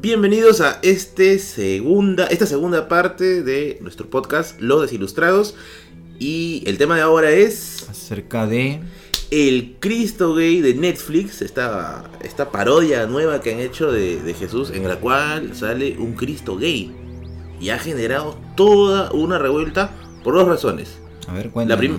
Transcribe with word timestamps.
Bienvenidos 0.00 0.60
a 0.60 0.78
este 0.82 1.38
segunda, 1.38 2.26
esta 2.26 2.46
segunda 2.46 2.88
parte 2.88 3.42
de 3.42 3.78
nuestro 3.80 4.08
podcast 4.08 4.60
Los 4.60 4.82
Desilustrados. 4.82 5.54
Y 6.18 6.62
el 6.66 6.78
tema 6.78 6.96
de 6.96 7.02
ahora 7.02 7.30
es 7.30 7.86
Acerca 7.88 8.46
de. 8.46 8.80
el 9.30 9.76
Cristo 9.80 10.34
Gay 10.34 10.60
de 10.60 10.74
Netflix, 10.74 11.42
esta, 11.42 12.10
esta 12.22 12.50
parodia 12.50 13.06
nueva 13.06 13.40
que 13.40 13.52
han 13.52 13.60
hecho 13.60 13.92
de, 13.92 14.20
de 14.22 14.34
Jesús, 14.34 14.70
en 14.70 14.86
la 14.88 14.96
cual 14.96 15.54
sale 15.54 15.96
un 15.98 16.14
Cristo 16.14 16.56
gay. 16.56 16.94
Y 17.60 17.70
ha 17.70 17.78
generado 17.78 18.38
toda 18.56 19.10
una 19.12 19.38
revuelta 19.38 19.90
por 20.24 20.34
dos 20.34 20.46
razones. 20.48 20.98
A 21.28 21.34
ver, 21.34 21.50
La, 21.66 21.76
prim- 21.76 21.98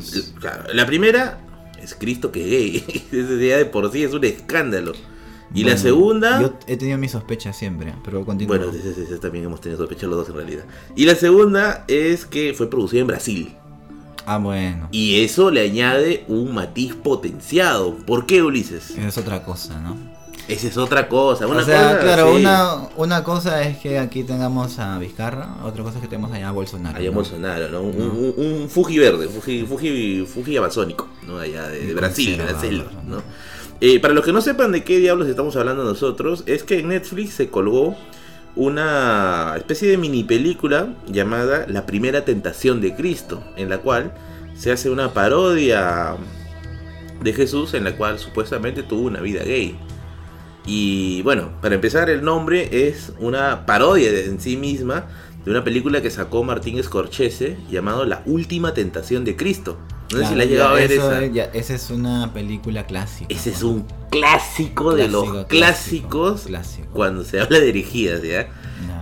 la 0.73 0.85
primera 0.85 1.39
es 1.81 1.95
Cristo 1.95 2.31
que 2.31 2.43
gay. 2.43 2.83
Ese 3.11 3.47
ya 3.47 3.57
de 3.57 3.65
por 3.65 3.91
sí 3.91 4.03
es 4.03 4.13
un 4.13 4.23
escándalo. 4.23 4.93
Y 5.53 5.63
la 5.63 5.77
segunda. 5.77 6.41
Yo 6.41 6.53
he 6.67 6.77
tenido 6.77 6.97
mis 6.97 7.11
sospechas 7.11 7.55
siempre, 7.57 7.93
pero 8.03 8.25
continúa. 8.25 8.57
Bueno, 8.57 8.71
sí, 8.71 8.79
sí, 8.83 9.05
sí, 9.07 9.19
también 9.19 9.45
hemos 9.45 9.61
tenido 9.61 9.79
sospecha 9.79 10.07
los 10.07 10.17
dos 10.17 10.29
en 10.29 10.35
realidad. 10.35 10.65
Y 10.95 11.05
la 11.05 11.15
segunda 11.15 11.85
es 11.87 12.25
que 12.25 12.53
fue 12.53 12.69
producida 12.69 13.01
en 13.01 13.07
Brasil. 13.07 13.55
Ah, 14.25 14.39
bueno. 14.39 14.89
Y 14.91 15.21
eso 15.21 15.51
le 15.51 15.61
añade 15.61 16.25
un 16.27 16.53
matiz 16.53 16.93
potenciado. 16.95 17.95
¿Por 17.95 18.25
qué, 18.25 18.43
Ulises? 18.43 18.91
Esa 18.91 19.07
es 19.07 19.17
otra 19.17 19.43
cosa, 19.43 19.79
¿no? 19.79 19.95
Esa 20.49 20.67
es 20.67 20.77
otra 20.77 21.07
cosa. 21.07 21.47
Una 21.47 21.61
o 21.61 21.65
sea, 21.65 21.91
cosa, 21.91 21.99
claro, 22.01 22.33
sí. 22.33 22.39
una, 22.41 22.73
una 22.97 23.23
cosa 23.23 23.63
es 23.63 23.77
que 23.77 23.99
aquí 23.99 24.23
tengamos 24.23 24.79
a 24.79 24.97
Vizcarra, 24.97 25.57
otra 25.63 25.83
cosa 25.83 25.97
es 25.97 26.01
que 26.01 26.07
tenemos 26.07 26.31
allá 26.31 26.49
a 26.49 26.51
Bolsonaro. 26.51 26.97
Allá 26.97 27.09
¿no? 27.09 27.15
Bolsonaro, 27.15 27.69
¿no? 27.69 27.81
Un, 27.81 27.97
No. 27.97 28.05
un, 28.05 28.33
un 28.61 28.69
Fuji 28.69 28.97
verde, 28.97 29.27
Fuji, 29.27 29.65
Fuji, 29.65 30.25
Fuji 30.25 30.57
amazónico, 30.57 31.07
¿no? 31.25 31.37
Allá 31.39 31.67
de, 31.67 31.87
de 31.87 31.93
Brasil, 31.93 32.31
de 32.31 32.37
la 32.37 32.51
conservador, 32.51 32.87
selva, 32.89 33.03
¿no? 33.05 33.23
Eh, 33.79 33.99
para 33.99 34.13
los 34.13 34.25
que 34.25 34.33
no 34.33 34.41
sepan 34.41 34.71
de 34.71 34.83
qué 34.83 34.97
diablos 34.97 35.27
estamos 35.27 35.55
hablando 35.55 35.83
nosotros, 35.83 36.43
es 36.47 36.63
que 36.63 36.79
en 36.79 36.89
Netflix 36.89 37.33
se 37.33 37.49
colgó 37.49 37.95
una 38.55 39.53
especie 39.55 39.87
de 39.87 39.97
mini 39.97 40.23
película 40.23 40.95
llamada 41.07 41.65
La 41.67 41.85
primera 41.85 42.25
tentación 42.25 42.81
de 42.81 42.95
Cristo, 42.95 43.43
en 43.55 43.69
la 43.69 43.77
cual 43.77 44.13
se 44.55 44.71
hace 44.71 44.89
una 44.89 45.13
parodia 45.13 46.15
de 47.21 47.33
Jesús 47.33 47.75
en 47.75 47.83
la 47.83 47.95
cual 47.95 48.17
supuestamente 48.17 48.81
tuvo 48.81 49.07
una 49.07 49.21
vida 49.21 49.43
gay. 49.43 49.77
Y 50.65 51.21
bueno, 51.21 51.51
para 51.61 51.75
empezar 51.75 52.09
el 52.09 52.23
nombre 52.23 52.87
es 52.89 53.13
una 53.19 53.67
parodia 53.67 54.09
en 54.09 54.39
sí 54.39 54.57
misma 54.57 55.05
de 55.45 55.51
una 55.51 55.63
película 55.63 56.01
que 56.01 56.09
sacó 56.09 56.43
Martín 56.43 56.81
Scorsese 56.83 57.57
llamado 57.69 58.05
La 58.05 58.23
última 58.25 58.73
tentación 58.73 59.23
de 59.23 59.35
Cristo. 59.35 59.77
No 60.11 60.19
sé 60.19 60.25
si 60.27 60.35
la 60.35 60.43
has 60.43 60.49
llegado 60.49 60.69
a 60.69 60.73
ver 60.73 60.91
eso 60.91 61.11
esa. 61.11 61.23
es- 61.25 61.33
ya, 61.33 61.43
esa 61.53 61.73
es 61.75 61.89
una 61.89 62.33
película 62.33 62.85
clásica. 62.85 63.27
Ese 63.33 63.49
es 63.49 63.61
un 63.63 63.85
clásico, 64.09 64.95
de 64.95 65.07
los 65.09 65.23
Clásico, 65.23 65.47
clásicos 65.47 66.41
Clásico. 66.43 66.87
cuando 66.93 67.23
se 67.25 67.39
habla 67.41 67.59
de 67.59 67.69
herejías, 67.69 68.21
¿ya? 68.23 68.47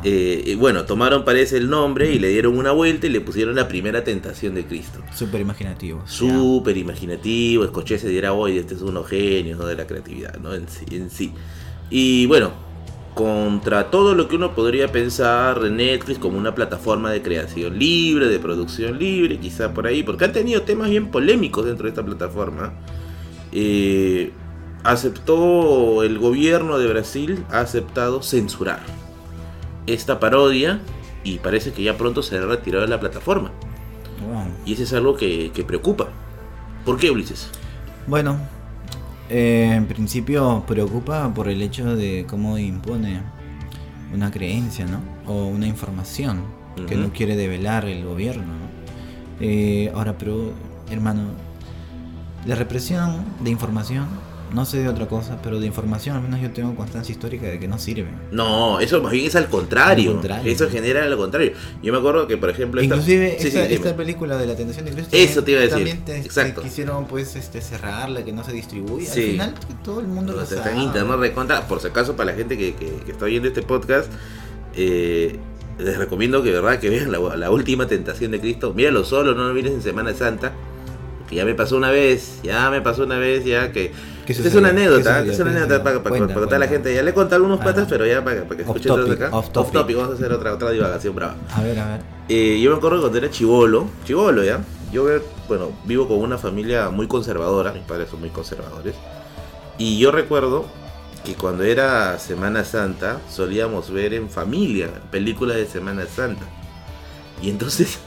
Eh, 0.03 0.55
bueno, 0.59 0.85
tomaron 0.85 1.25
parece 1.25 1.57
el 1.57 1.69
nombre 1.69 2.11
y 2.11 2.19
le 2.19 2.29
dieron 2.29 2.57
una 2.57 2.71
vuelta 2.71 3.07
y 3.07 3.09
le 3.09 3.21
pusieron 3.21 3.55
la 3.55 3.67
primera 3.67 4.03
tentación 4.03 4.53
de 4.55 4.65
Cristo. 4.65 4.99
Súper 5.15 5.41
imaginativo. 5.41 6.03
Súper 6.07 6.77
imaginativo, 6.77 7.63
Escochese 7.63 8.07
diera 8.09 8.33
hoy, 8.33 8.57
este 8.57 8.75
es 8.75 8.81
uno 8.81 9.03
genio 9.03 9.57
¿no? 9.57 9.65
de 9.65 9.75
la 9.75 9.87
creatividad, 9.87 10.35
¿no? 10.37 10.53
En 10.53 10.67
sí, 10.69 10.85
en 10.95 11.09
sí. 11.09 11.33
Y 11.89 12.25
bueno, 12.27 12.51
contra 13.15 13.89
todo 13.89 14.13
lo 14.13 14.27
que 14.27 14.35
uno 14.35 14.53
podría 14.53 14.91
pensar 14.91 15.61
de 15.61 15.71
Netflix 15.71 16.19
como 16.19 16.37
una 16.37 16.53
plataforma 16.53 17.09
de 17.11 17.21
creación 17.21 17.79
libre, 17.79 18.27
de 18.27 18.39
producción 18.39 18.99
libre, 18.99 19.39
quizá 19.39 19.73
por 19.73 19.87
ahí, 19.87 20.03
porque 20.03 20.25
han 20.25 20.33
tenido 20.33 20.61
temas 20.63 20.89
bien 20.89 21.09
polémicos 21.09 21.65
dentro 21.65 21.85
de 21.85 21.89
esta 21.89 22.03
plataforma. 22.05 22.73
eh, 23.51 24.31
aceptó 24.83 26.03
el 26.03 26.19
gobierno 26.19 26.77
de 26.77 26.87
Brasil, 26.87 27.43
ha 27.49 27.61
aceptado 27.61 28.21
censurar 28.21 28.81
esta 29.87 30.19
parodia 30.19 30.79
y 31.23 31.39
parece 31.39 31.73
que 31.73 31.81
ya 31.83 31.97
pronto 31.97 32.21
será 32.21 32.45
retirado 32.45 32.83
de 32.83 32.89
la 32.89 32.99
plataforma. 32.99 33.51
Wow. 34.21 34.45
Y 34.65 34.73
eso 34.73 34.83
es 34.83 34.93
algo 34.93 35.15
que, 35.15 35.51
que 35.53 35.63
preocupa. 35.63 36.09
¿Por 36.85 36.97
qué, 36.97 37.09
Ulises? 37.09 37.49
Bueno, 38.07 38.39
eh, 39.29 39.73
en 39.75 39.85
principio 39.87 40.63
preocupa 40.67 41.33
por 41.33 41.49
el 41.49 41.61
hecho 41.61 41.95
de 41.95 42.25
cómo 42.29 42.57
impone 42.57 43.21
una 44.13 44.31
creencia, 44.31 44.85
¿no? 44.85 44.99
O 45.25 45.47
una 45.47 45.67
información 45.67 46.43
que 46.87 46.95
no 46.95 47.11
quiere 47.11 47.35
develar 47.35 47.85
el 47.85 48.05
gobierno, 48.05 48.43
¿no? 48.43 48.65
Eh, 49.39 49.91
ahora, 49.93 50.17
pero, 50.17 50.53
hermano, 50.89 51.29
la 52.45 52.55
represión 52.55 53.25
de 53.41 53.49
información, 53.49 54.07
no 54.53 54.65
sé 54.65 54.77
de 54.79 54.87
otra 54.89 55.07
cosa, 55.07 55.37
pero 55.41 55.59
de 55.59 55.67
información 55.67 56.15
al 56.15 56.21
menos 56.23 56.39
yo 56.41 56.51
tengo 56.51 56.75
constancia 56.75 57.11
histórica 57.11 57.47
de 57.47 57.59
que 57.59 57.67
no 57.67 57.77
sirve. 57.79 58.07
No, 58.31 58.79
eso 58.79 59.01
más 59.01 59.11
bien 59.11 59.25
es 59.25 59.35
al 59.35 59.47
contrario. 59.49 60.09
Al 60.11 60.15
contrario. 60.17 60.51
Eso 60.51 60.69
genera 60.69 61.05
lo 61.07 61.17
contrario. 61.17 61.51
Yo 61.83 61.91
me 61.91 61.99
acuerdo 61.99 62.27
que, 62.27 62.37
por 62.37 62.49
ejemplo, 62.49 62.79
esta- 62.81 62.95
Inclusive 62.95 63.37
sí, 63.39 63.47
esta, 63.47 63.65
esta 63.67 63.95
película 63.97 64.37
de 64.37 64.47
la 64.47 64.55
tentación 64.55 64.85
de 64.85 64.91
Cristo 64.91 65.09
Eso 65.15 65.43
te 65.43 65.51
iba 65.51 65.59
a 65.59 65.63
decir, 65.63 65.75
también 65.77 66.05
te- 66.05 66.61
quisieron 66.61 67.05
pues 67.07 67.35
este 67.35 67.59
cerrarla, 67.61 68.23
que 68.23 68.31
no 68.31 68.43
se 68.43 68.53
distribuya. 68.53 69.09
Sí. 69.11 69.21
Al 69.21 69.31
final 69.31 69.53
todo 69.83 69.99
el 69.99 70.07
mundo 70.07 70.33
lo 70.33 70.45
sabe. 70.45 70.57
está 70.57 70.71
en 70.71 70.81
internet 70.81 71.17
recontra. 71.19 71.67
Por 71.67 71.81
si 71.81 71.87
acaso, 71.87 72.15
para 72.15 72.31
la 72.31 72.37
gente 72.37 72.57
que, 72.57 72.75
que- 72.75 72.97
que 73.05 73.11
está 73.11 73.25
oyendo 73.25 73.47
este 73.47 73.61
podcast, 73.61 74.11
eh, 74.75 75.37
les 75.79 75.97
recomiendo 75.97 76.41
que, 76.41 76.51
verdad, 76.51 76.79
que 76.79 76.89
vean 76.89 77.11
la, 77.11 77.35
la 77.35 77.51
última 77.51 77.87
tentación 77.87 78.31
de 78.31 78.39
Cristo. 78.39 78.73
Míralo 78.73 79.03
solo, 79.03 79.33
no 79.35 79.43
lo 79.47 79.53
mires 79.53 79.73
en 79.73 79.81
Semana 79.81 80.13
Santa. 80.13 80.53
Que 81.29 81.35
ya 81.35 81.45
me 81.45 81.55
pasó 81.55 81.75
una 81.77 81.89
vez, 81.89 82.39
ya 82.43 82.69
me 82.69 82.81
pasó 82.81 83.03
una 83.03 83.17
vez, 83.17 83.43
ya 83.45 83.71
que. 83.71 83.91
¿Qué 84.25 84.33
Esta 84.33 84.47
es 84.47 84.55
una 84.55 84.69
¿Qué 84.73 84.81
anécdota, 84.81 85.19
es 85.21 85.39
una 85.39 85.51
¿Qué 85.51 85.57
anécdota 85.57 85.83
para, 85.83 85.97
para, 86.03 86.09
Cuenta, 86.09 86.27
para 86.27 86.39
contar 86.41 86.55
a 86.55 86.59
la 86.59 86.67
gente. 86.67 86.93
Ya 86.93 87.03
le 87.03 87.13
conté 87.13 87.35
algunos 87.35 87.59
Ah, 87.61 87.63
patas, 87.63 87.83
no. 87.83 87.89
pero 87.89 88.05
ya 88.05 88.23
para, 88.23 88.43
para 88.43 88.55
que 88.57 88.63
Off 88.63 88.75
escuchen 88.77 88.95
topic, 88.95 89.21
acá. 89.21 89.35
off 89.37 89.49
topic. 89.51 89.95
vamos 89.97 90.11
a 90.11 90.13
hacer 90.15 90.31
otra, 90.31 90.53
otra 90.53 90.71
divagación 90.71 91.15
brava. 91.15 91.35
A 91.55 91.61
ver, 91.61 91.77
a 91.79 91.87
ver. 91.87 92.01
Eh, 92.29 92.59
yo 92.61 92.71
me 92.71 92.77
acuerdo 92.77 93.01
cuando 93.01 93.17
era 93.17 93.29
chivolo, 93.29 93.87
chivolo 94.05 94.43
ya. 94.43 94.61
Yo, 94.91 95.07
bueno, 95.47 95.71
vivo 95.85 96.07
con 96.07 96.19
una 96.19 96.37
familia 96.37 96.89
muy 96.89 97.07
conservadora, 97.07 97.71
mis 97.73 97.83
padres 97.83 98.09
son 98.09 98.19
muy 98.21 98.29
conservadores. 98.29 98.95
Y 99.77 99.99
yo 99.99 100.11
recuerdo 100.11 100.65
que 101.23 101.33
cuando 101.33 101.63
era 101.63 102.17
Semana 102.19 102.63
Santa 102.63 103.19
solíamos 103.29 103.91
ver 103.91 104.13
en 104.13 104.29
familia 104.29 104.89
películas 105.11 105.57
de 105.57 105.65
Semana 105.65 106.05
Santa. 106.05 106.45
Y 107.41 107.49
entonces, 107.49 107.99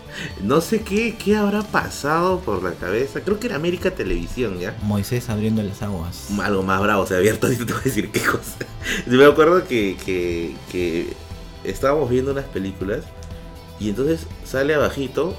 no 0.43 0.61
sé 0.61 0.83
qué, 0.83 1.17
qué 1.17 1.37
habrá 1.37 1.62
pasado 1.62 2.41
por 2.41 2.62
la 2.62 2.73
cabeza. 2.73 3.21
Creo 3.21 3.39
que 3.39 3.47
era 3.47 3.56
América 3.56 3.91
Televisión, 3.91 4.59
¿ya? 4.59 4.77
Moisés 4.83 5.29
abriendo 5.29 5.62
las 5.62 5.83
aguas. 5.83 6.29
algo 6.43 6.62
más 6.62 6.81
bravo, 6.81 7.06
se 7.06 7.15
ha 7.15 7.19
abierto, 7.19 7.47
así 7.49 7.56
te 7.56 7.73
voy 7.73 7.81
a 7.81 7.84
decir 7.84 8.11
qué 8.11 8.21
cosa. 8.21 8.56
Yo 9.06 9.19
me 9.19 9.25
acuerdo 9.25 9.67
que, 9.67 9.97
que, 10.05 10.55
que 10.71 11.12
estábamos 11.65 12.11
viendo 12.11 12.33
unas 12.33 12.47
películas 12.47 13.05
y 13.81 13.91
entonces 13.91 14.27
sale 14.45 14.75
abajito, 14.75 15.37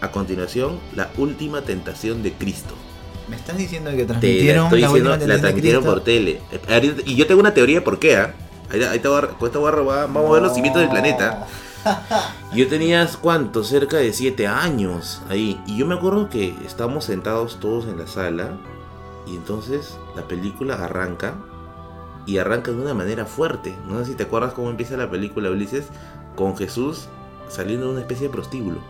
a 0.00 0.10
continuación, 0.10 0.80
la 0.96 1.10
última 1.16 1.62
tentación 1.62 2.22
de 2.22 2.32
Cristo. 2.32 2.74
¿Me 3.28 3.36
estás 3.36 3.56
diciendo 3.56 3.90
que 3.92 3.98
Te 3.98 4.02
la 4.02 4.06
transmitieron 4.20 4.64
estoy 4.64 4.80
la 4.80 4.86
diciendo, 4.88 5.26
la 5.26 5.40
transmitieron 5.40 5.84
por 5.84 6.02
tele. 6.02 6.40
Eh, 6.50 6.96
Y 7.06 7.14
yo 7.14 7.26
tengo 7.26 7.40
una 7.40 7.54
teoría 7.54 7.84
por 7.84 7.98
qué, 8.00 8.16
¿ah? 8.16 8.34
Ahí, 8.68 8.82
ahí 8.82 8.98
te 8.98 9.08
a, 9.08 9.10
voy 9.10 9.68
a 9.68 9.70
robar, 9.70 10.12
vamos 10.12 10.30
a 10.30 10.32
ver 10.34 10.42
los 10.42 10.54
cimientos 10.54 10.82
del 10.82 10.90
planeta. 10.90 11.46
Yo 12.52 12.68
tenía, 12.68 13.08
¿cuánto? 13.20 13.64
Cerca 13.64 13.96
de 13.98 14.12
7 14.12 14.46
años 14.46 15.22
ahí. 15.28 15.62
Y 15.66 15.78
yo 15.78 15.86
me 15.86 15.94
acuerdo 15.94 16.28
que 16.28 16.56
estábamos 16.64 17.04
sentados 17.06 17.60
todos 17.60 17.86
en 17.86 17.98
la 17.98 18.06
sala. 18.06 18.60
Y 19.26 19.36
entonces 19.36 20.00
la 20.14 20.28
película 20.28 20.74
arranca. 20.84 21.46
Y 22.26 22.38
arranca 22.38 22.70
de 22.72 22.78
una 22.80 22.94
manera 22.94 23.26
fuerte. 23.26 23.80
No 23.86 23.98
sé 24.00 24.06
si 24.12 24.16
te 24.16 24.24
acuerdas 24.24 24.54
cómo 24.54 24.70
empieza 24.70 24.96
la 24.96 25.10
película, 25.10 25.50
Ulises. 25.50 25.92
Con 26.36 26.56
Jesús 26.56 27.10
saliendo 27.48 27.86
de 27.86 27.92
una 27.92 28.00
especie 28.02 28.28
de 28.28 28.32
prostíbulo. 28.32 28.80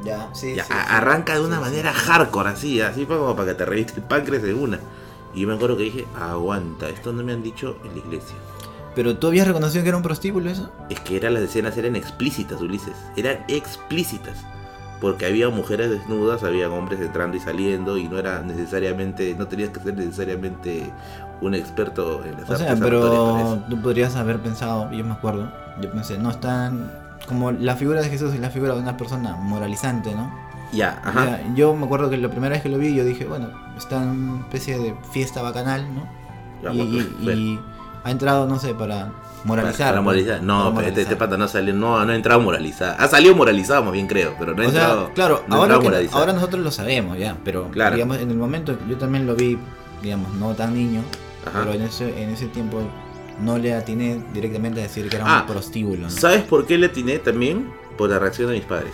Ya, 0.00 0.30
sí, 0.34 0.54
Ya, 0.54 0.64
sí, 0.64 0.74
arranca 0.88 1.34
de 1.34 1.40
una 1.44 1.60
Sí, 1.60 1.60
manera 1.60 1.92
hardcore, 1.92 2.50
así, 2.50 2.80
así 2.80 3.06
como 3.06 3.34
para 3.36 3.50
que 3.52 3.54
te 3.56 3.64
reviste 3.66 4.00
el 4.00 4.06
páncreas 4.06 4.42
de 4.42 4.54
una. 4.54 4.80
Y 5.32 5.42
yo 5.42 5.48
me 5.48 5.54
acuerdo 5.54 5.76
que 5.76 5.84
dije, 5.84 6.10
aguanta, 6.14 6.88
esto 6.88 7.12
no 7.12 7.22
me 7.24 7.32
han 7.32 7.42
dicho 7.42 7.80
en 7.84 7.92
la 7.92 7.98
iglesia. 7.98 8.36
Pero 8.96 9.16
tú 9.18 9.28
habías 9.28 9.46
reconocido 9.46 9.82
que 9.84 9.88
era 9.90 9.96
un 9.96 10.02
prostíbulo 10.02 10.50
eso? 10.50 10.72
Es 10.90 10.98
que 11.00 11.16
eran 11.16 11.34
las 11.34 11.42
escenas 11.44 11.76
eran 11.76 11.94
explícitas, 11.94 12.60
Ulises. 12.60 12.96
Eran 13.16 13.44
explícitas. 13.46 14.38
Porque 15.00 15.26
había 15.26 15.50
mujeres 15.50 15.90
desnudas, 15.90 16.42
había 16.42 16.70
hombres 16.70 17.00
entrando 17.00 17.36
y 17.36 17.40
saliendo 17.40 17.98
y 17.98 18.08
no 18.08 18.18
era 18.18 18.40
necesariamente, 18.40 19.36
no 19.38 19.46
tenías 19.46 19.68
que 19.68 19.80
ser 19.80 19.94
necesariamente 19.94 20.90
un 21.42 21.54
experto 21.54 22.24
en 22.24 22.32
las 22.40 22.48
O 22.48 22.56
sea, 22.56 22.70
artes 22.72 22.80
para 22.80 22.84
pero 22.84 23.58
tú 23.68 23.82
podrías 23.82 24.16
haber 24.16 24.38
pensado, 24.38 24.90
yo 24.90 25.04
me 25.04 25.12
acuerdo, 25.12 25.52
yo 25.82 25.92
pensé, 25.92 26.16
no 26.16 26.30
están 26.30 26.90
como 27.28 27.52
la 27.52 27.76
figura 27.76 28.00
de 28.00 28.08
Jesús 28.08 28.32
es 28.32 28.40
la 28.40 28.48
figura 28.48 28.74
de 28.74 28.80
una 28.80 28.96
persona 28.96 29.36
moralizante, 29.36 30.14
¿no? 30.14 30.32
Ya, 30.72 31.00
ajá. 31.04 31.40
Yo 31.54 31.74
me 31.74 31.84
acuerdo 31.84 32.08
que 32.08 32.16
la 32.16 32.30
primera 32.30 32.54
vez 32.54 32.62
que 32.62 32.70
lo 32.70 32.78
vi, 32.78 32.94
yo 32.94 33.04
dije, 33.04 33.26
bueno, 33.26 33.50
está 33.76 34.02
en 34.02 34.08
una 34.08 34.40
especie 34.40 34.78
de 34.78 34.94
fiesta 35.12 35.42
bacanal, 35.42 35.86
¿no? 35.94 36.08
Ya, 36.62 36.72
y, 36.72 36.76
bueno, 36.78 37.08
y- 37.20 37.24
bueno. 37.24 37.40
y 37.40 37.60
ha 38.06 38.10
entrado, 38.12 38.46
no 38.46 38.58
sé, 38.58 38.74
para 38.74 39.10
moralizar. 39.44 39.86
Para 39.88 39.96
¿no? 39.96 40.02
moralizar. 40.04 40.42
No, 40.42 40.64
Para 40.64 40.76
pero 40.76 40.88
este, 40.88 41.00
este 41.02 41.14
moralizar. 41.14 41.18
pata 41.18 41.36
no 41.36 41.48
salió, 41.48 41.74
no, 41.74 42.04
no 42.04 42.12
ha 42.12 42.16
entrado 42.16 42.40
moralizado. 42.40 42.94
Ha 42.98 43.08
salido 43.08 43.34
moralizado 43.34 43.82
más 43.84 43.92
bien 43.92 44.06
creo, 44.06 44.34
pero 44.38 44.54
no 44.54 44.62
ha 44.62 44.66
o 44.66 44.70
sea, 44.70 44.80
entrado. 44.82 45.10
claro, 45.14 45.44
no 45.48 45.56
ha 45.56 45.58
ahora, 45.58 45.78
que- 45.80 46.32
nosotros 46.32 46.62
lo 46.62 46.70
sabemos 46.70 47.18
ya, 47.18 47.36
pero 47.44 47.68
Claro. 47.70 47.94
digamos, 47.96 48.18
en 48.18 48.30
el 48.30 48.36
momento 48.36 48.76
yo 48.88 48.96
también 48.96 49.26
lo 49.26 49.34
vi, 49.34 49.58
digamos, 50.02 50.32
no 50.34 50.54
tan 50.54 50.74
niño, 50.74 51.02
Ajá. 51.44 51.60
pero 51.64 51.72
en 51.72 51.82
ese, 51.82 52.22
en 52.22 52.30
ese 52.30 52.46
tiempo 52.46 52.80
no 53.42 53.58
le 53.58 53.74
atiné 53.74 54.22
directamente 54.32 54.80
a 54.80 54.84
decir 54.84 55.08
que 55.08 55.16
era 55.16 55.24
Ah, 55.26 55.40
un 55.40 55.52
prostíbulo. 55.52 56.02
¿no? 56.02 56.10
¿Sabes 56.10 56.42
por 56.42 56.66
qué 56.66 56.78
le 56.78 56.86
atiné 56.86 57.18
también? 57.18 57.70
Por 57.98 58.08
la 58.10 58.18
reacción 58.18 58.48
de 58.48 58.54
mis 58.54 58.64
padres. 58.64 58.92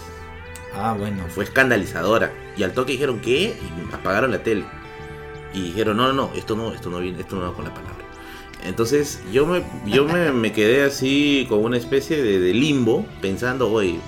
Ah, 0.74 0.94
bueno. 0.98 1.24
Fue 1.28 1.44
escandalizadora. 1.44 2.32
Y 2.56 2.62
al 2.62 2.72
toque 2.72 2.92
dijeron, 2.92 3.20
¿qué? 3.20 3.54
Y 3.60 3.94
apagaron 3.94 4.30
la 4.30 4.38
tele. 4.42 4.64
Y 5.52 5.62
dijeron, 5.64 5.96
no, 5.98 6.06
no, 6.08 6.12
no, 6.14 6.30
esto 6.34 6.56
no, 6.56 6.72
esto 6.72 6.88
no 6.88 6.98
viene, 6.98 7.20
esto 7.20 7.36
no 7.36 7.42
va 7.42 7.52
con 7.54 7.64
la 7.66 7.74
palabra. 7.74 8.01
Entonces 8.64 9.20
yo 9.32 9.46
me, 9.46 9.62
yo 9.86 10.04
me, 10.04 10.30
me 10.32 10.52
quedé 10.52 10.84
así 10.84 11.46
con 11.48 11.64
una 11.64 11.76
especie 11.76 12.22
de, 12.22 12.38
de 12.38 12.54
limbo, 12.54 13.04
pensando, 13.20 13.70
oye, 13.70 13.98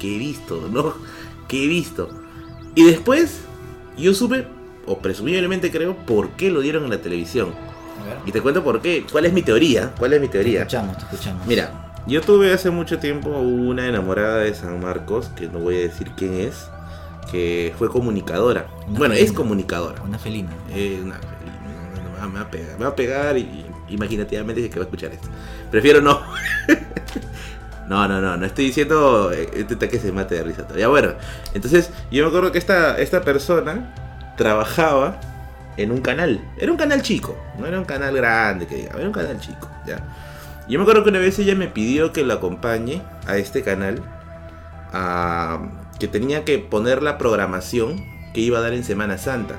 ¿qué 0.00 0.14
he 0.16 0.18
visto? 0.18 0.68
¿No? 0.70 0.94
¿Qué 1.48 1.64
he 1.64 1.66
visto? 1.68 2.08
Y 2.74 2.84
después 2.84 3.40
yo 3.98 4.14
supe, 4.14 4.46
o 4.86 4.98
presumiblemente 4.98 5.70
creo, 5.70 5.96
por 5.96 6.30
qué 6.30 6.50
lo 6.50 6.60
dieron 6.60 6.84
en 6.84 6.90
la 6.90 6.98
televisión. 7.02 7.54
Y 8.24 8.32
te 8.32 8.40
cuento 8.40 8.64
por 8.64 8.80
qué. 8.80 9.04
¿Cuál 9.10 9.26
es 9.26 9.32
mi 9.32 9.42
teoría? 9.42 9.92
¿Cuál 9.98 10.14
es 10.14 10.20
mi 10.20 10.28
Te 10.28 10.32
teoría? 10.34 10.60
escuchamos, 10.60 10.96
te 10.96 11.04
escuchamos. 11.04 11.46
Mira, 11.46 11.92
yo 12.06 12.22
tuve 12.22 12.52
hace 12.52 12.70
mucho 12.70 12.98
tiempo 12.98 13.28
una 13.30 13.86
enamorada 13.86 14.38
de 14.38 14.54
San 14.54 14.80
Marcos, 14.80 15.28
que 15.36 15.46
no 15.48 15.58
voy 15.58 15.76
a 15.76 15.80
decir 15.80 16.10
quién 16.16 16.34
es, 16.34 16.66
que 17.30 17.74
fue 17.78 17.90
comunicadora. 17.90 18.66
Una 18.88 18.98
bueno, 18.98 19.14
es 19.14 19.20
felina. 19.20 19.36
comunicadora. 19.36 20.02
Una 20.02 20.18
felina. 20.18 20.50
Eh, 20.74 21.00
una- 21.04 21.20
me 22.28 22.34
va 22.38 22.40
a 22.42 22.50
pegar, 22.50 22.78
me 22.78 22.84
va 22.84 22.90
a 22.90 22.96
pegar 22.96 23.38
y 23.38 23.64
imaginativamente 23.90 24.68
que 24.70 24.78
va 24.78 24.84
a 24.84 24.86
escuchar 24.86 25.12
esto. 25.12 25.28
Prefiero 25.70 26.00
no. 26.00 26.20
No, 27.90 28.06
no, 28.06 28.20
no, 28.20 28.36
no 28.36 28.46
estoy 28.46 28.66
diciendo 28.66 29.32
eh, 29.32 29.50
este 29.52 29.74
ataque 29.74 29.98
se 29.98 30.12
mate 30.12 30.36
de 30.36 30.44
risa 30.44 30.62
todavía. 30.62 30.86
Bueno, 30.86 31.14
entonces 31.54 31.90
yo 32.12 32.22
me 32.22 32.28
acuerdo 32.28 32.52
que 32.52 32.58
esta, 32.58 32.96
esta 32.98 33.22
persona 33.22 33.92
trabajaba 34.36 35.18
en 35.76 35.90
un 35.90 36.00
canal. 36.00 36.40
Era 36.56 36.70
un 36.70 36.78
canal 36.78 37.02
chico, 37.02 37.36
no 37.58 37.66
era 37.66 37.80
un 37.80 37.84
canal 37.84 38.14
grande, 38.14 38.68
que 38.68 38.76
diga, 38.76 38.92
era 38.96 39.06
un 39.06 39.12
canal 39.12 39.40
chico, 39.40 39.68
ya. 39.84 39.98
Yo 40.68 40.78
me 40.78 40.84
acuerdo 40.84 41.02
que 41.02 41.10
una 41.10 41.18
vez 41.18 41.36
ella 41.40 41.56
me 41.56 41.66
pidió 41.66 42.12
que 42.12 42.24
la 42.24 42.34
acompañe 42.34 43.02
a 43.26 43.38
este 43.38 43.62
canal, 43.62 44.02
a, 44.92 45.60
que 45.98 46.06
tenía 46.06 46.44
que 46.44 46.60
poner 46.60 47.02
la 47.02 47.18
programación 47.18 48.04
que 48.32 48.40
iba 48.40 48.58
a 48.58 48.60
dar 48.60 48.72
en 48.72 48.84
Semana 48.84 49.18
Santa. 49.18 49.56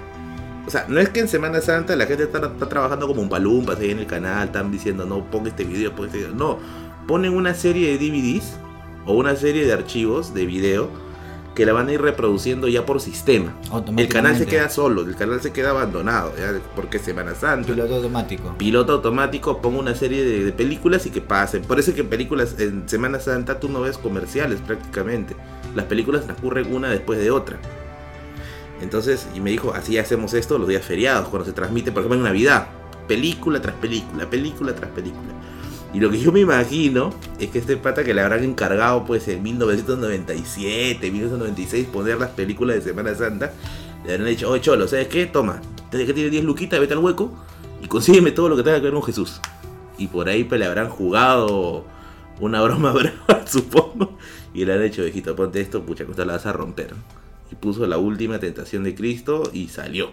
O 0.65 0.69
sea, 0.69 0.85
no 0.87 0.99
es 0.99 1.09
que 1.09 1.19
en 1.19 1.27
Semana 1.27 1.61
Santa 1.61 1.95
la 1.95 2.05
gente 2.05 2.23
está, 2.23 2.39
está 2.39 2.69
trabajando 2.69 3.07
como 3.07 3.21
un 3.21 3.29
palumpas 3.29 3.79
ahí 3.79 3.91
en 3.91 3.99
el 3.99 4.05
canal, 4.05 4.47
están 4.47 4.71
diciendo, 4.71 5.05
no, 5.05 5.29
ponga 5.29 5.49
este 5.49 5.63
video, 5.63 5.93
ponga 5.95 6.07
este 6.07 6.19
video. 6.19 6.33
No, 6.33 6.59
ponen 7.07 7.33
una 7.33 7.53
serie 7.53 7.97
de 7.97 7.97
DVDs 7.97 8.57
o 9.05 9.13
una 9.13 9.35
serie 9.35 9.65
de 9.65 9.73
archivos 9.73 10.33
de 10.33 10.45
video 10.45 10.89
que 11.55 11.65
la 11.65 11.73
van 11.73 11.89
a 11.89 11.93
ir 11.93 12.01
reproduciendo 12.01 12.67
ya 12.67 12.85
por 12.85 13.01
sistema. 13.01 13.53
El 13.97 14.07
canal 14.07 14.37
se 14.37 14.45
queda 14.45 14.69
solo, 14.69 15.01
el 15.01 15.15
canal 15.15 15.41
se 15.41 15.51
queda 15.51 15.71
abandonado, 15.71 16.31
ya, 16.37 16.53
porque 16.75 16.97
Semana 16.99 17.35
Santa. 17.35 17.67
Piloto 17.67 17.95
automático. 17.95 18.55
Piloto 18.57 18.93
automático, 18.93 19.61
pongo 19.61 19.79
una 19.79 19.95
serie 19.95 20.23
de, 20.23 20.45
de 20.45 20.51
películas 20.53 21.05
y 21.05 21.09
que 21.09 21.21
pasen. 21.21 21.63
Por 21.63 21.79
eso 21.79 21.93
que 21.93 22.01
en 22.01 22.09
películas 22.09 22.55
en 22.59 22.87
Semana 22.87 23.19
Santa 23.19 23.59
tú 23.59 23.67
no 23.67 23.81
ves 23.81 23.97
comerciales 23.97 24.61
prácticamente. 24.61 25.35
Las 25.75 25.85
películas 25.85 26.23
transcurren 26.25 26.73
una 26.73 26.89
después 26.89 27.19
de 27.19 27.31
otra. 27.31 27.59
Entonces, 28.81 29.27
y 29.35 29.39
me 29.39 29.51
dijo, 29.51 29.73
así 29.73 29.97
hacemos 29.97 30.33
esto 30.33 30.57
los 30.57 30.67
días 30.67 30.83
feriados, 30.83 31.29
cuando 31.29 31.45
se 31.45 31.53
transmite, 31.53 31.91
por 31.91 32.01
ejemplo, 32.01 32.17
en 32.17 32.23
Navidad. 32.23 32.67
Película 33.07 33.61
tras 33.61 33.75
película, 33.75 34.29
película 34.29 34.73
tras 34.73 34.91
película. 34.91 35.33
Y 35.93 35.99
lo 35.99 36.09
que 36.09 36.19
yo 36.19 36.31
me 36.31 36.39
imagino 36.39 37.13
es 37.37 37.49
que 37.49 37.59
este 37.59 37.75
pata 37.75 38.03
que 38.03 38.13
le 38.13 38.21
habrán 38.21 38.43
encargado 38.43 39.03
pues 39.03 39.27
en 39.27 39.43
1997, 39.43 41.11
1996 41.11 41.87
poner 41.87 42.17
las 42.17 42.29
películas 42.29 42.77
de 42.77 42.81
Semana 42.81 43.13
Santa, 43.13 43.51
le 44.05 44.13
habrán 44.13 44.27
dicho, 44.27 44.49
oye 44.49 44.61
Cholo, 44.61 44.87
¿sabes 44.87 45.09
qué? 45.09 45.25
Toma, 45.25 45.61
desde 45.91 46.05
que 46.05 46.13
tiene 46.13 46.29
10 46.29 46.45
luquitas, 46.45 46.79
vete 46.79 46.93
al 46.93 46.99
hueco 46.99 47.33
y 47.81 47.87
consígueme 47.87 48.31
todo 48.31 48.47
lo 48.47 48.55
que 48.55 48.63
tenga 48.63 48.77
que 48.77 48.83
ver 48.83 48.93
con 48.93 49.03
Jesús. 49.03 49.41
Y 49.97 50.07
por 50.07 50.29
ahí 50.29 50.45
pues 50.45 50.59
le 50.59 50.65
habrán 50.65 50.89
jugado 50.89 51.85
una 52.39 52.61
broma 52.61 52.91
brava, 52.93 53.45
supongo. 53.45 54.17
Y 54.53 54.63
le 54.63 54.73
han 54.73 54.81
dicho, 54.81 55.01
viejito, 55.01 55.35
ponte 55.35 55.59
esto, 55.59 55.83
pucha, 55.83 56.05
que 56.05 56.11
esta 56.11 56.25
la 56.25 56.33
vas 56.33 56.45
a 56.45 56.53
romper. 56.53 56.93
Puso 57.61 57.85
la 57.87 57.97
última 57.97 58.39
tentación 58.39 58.83
de 58.83 58.95
Cristo 58.95 59.43
y 59.53 59.67
salió. 59.69 60.11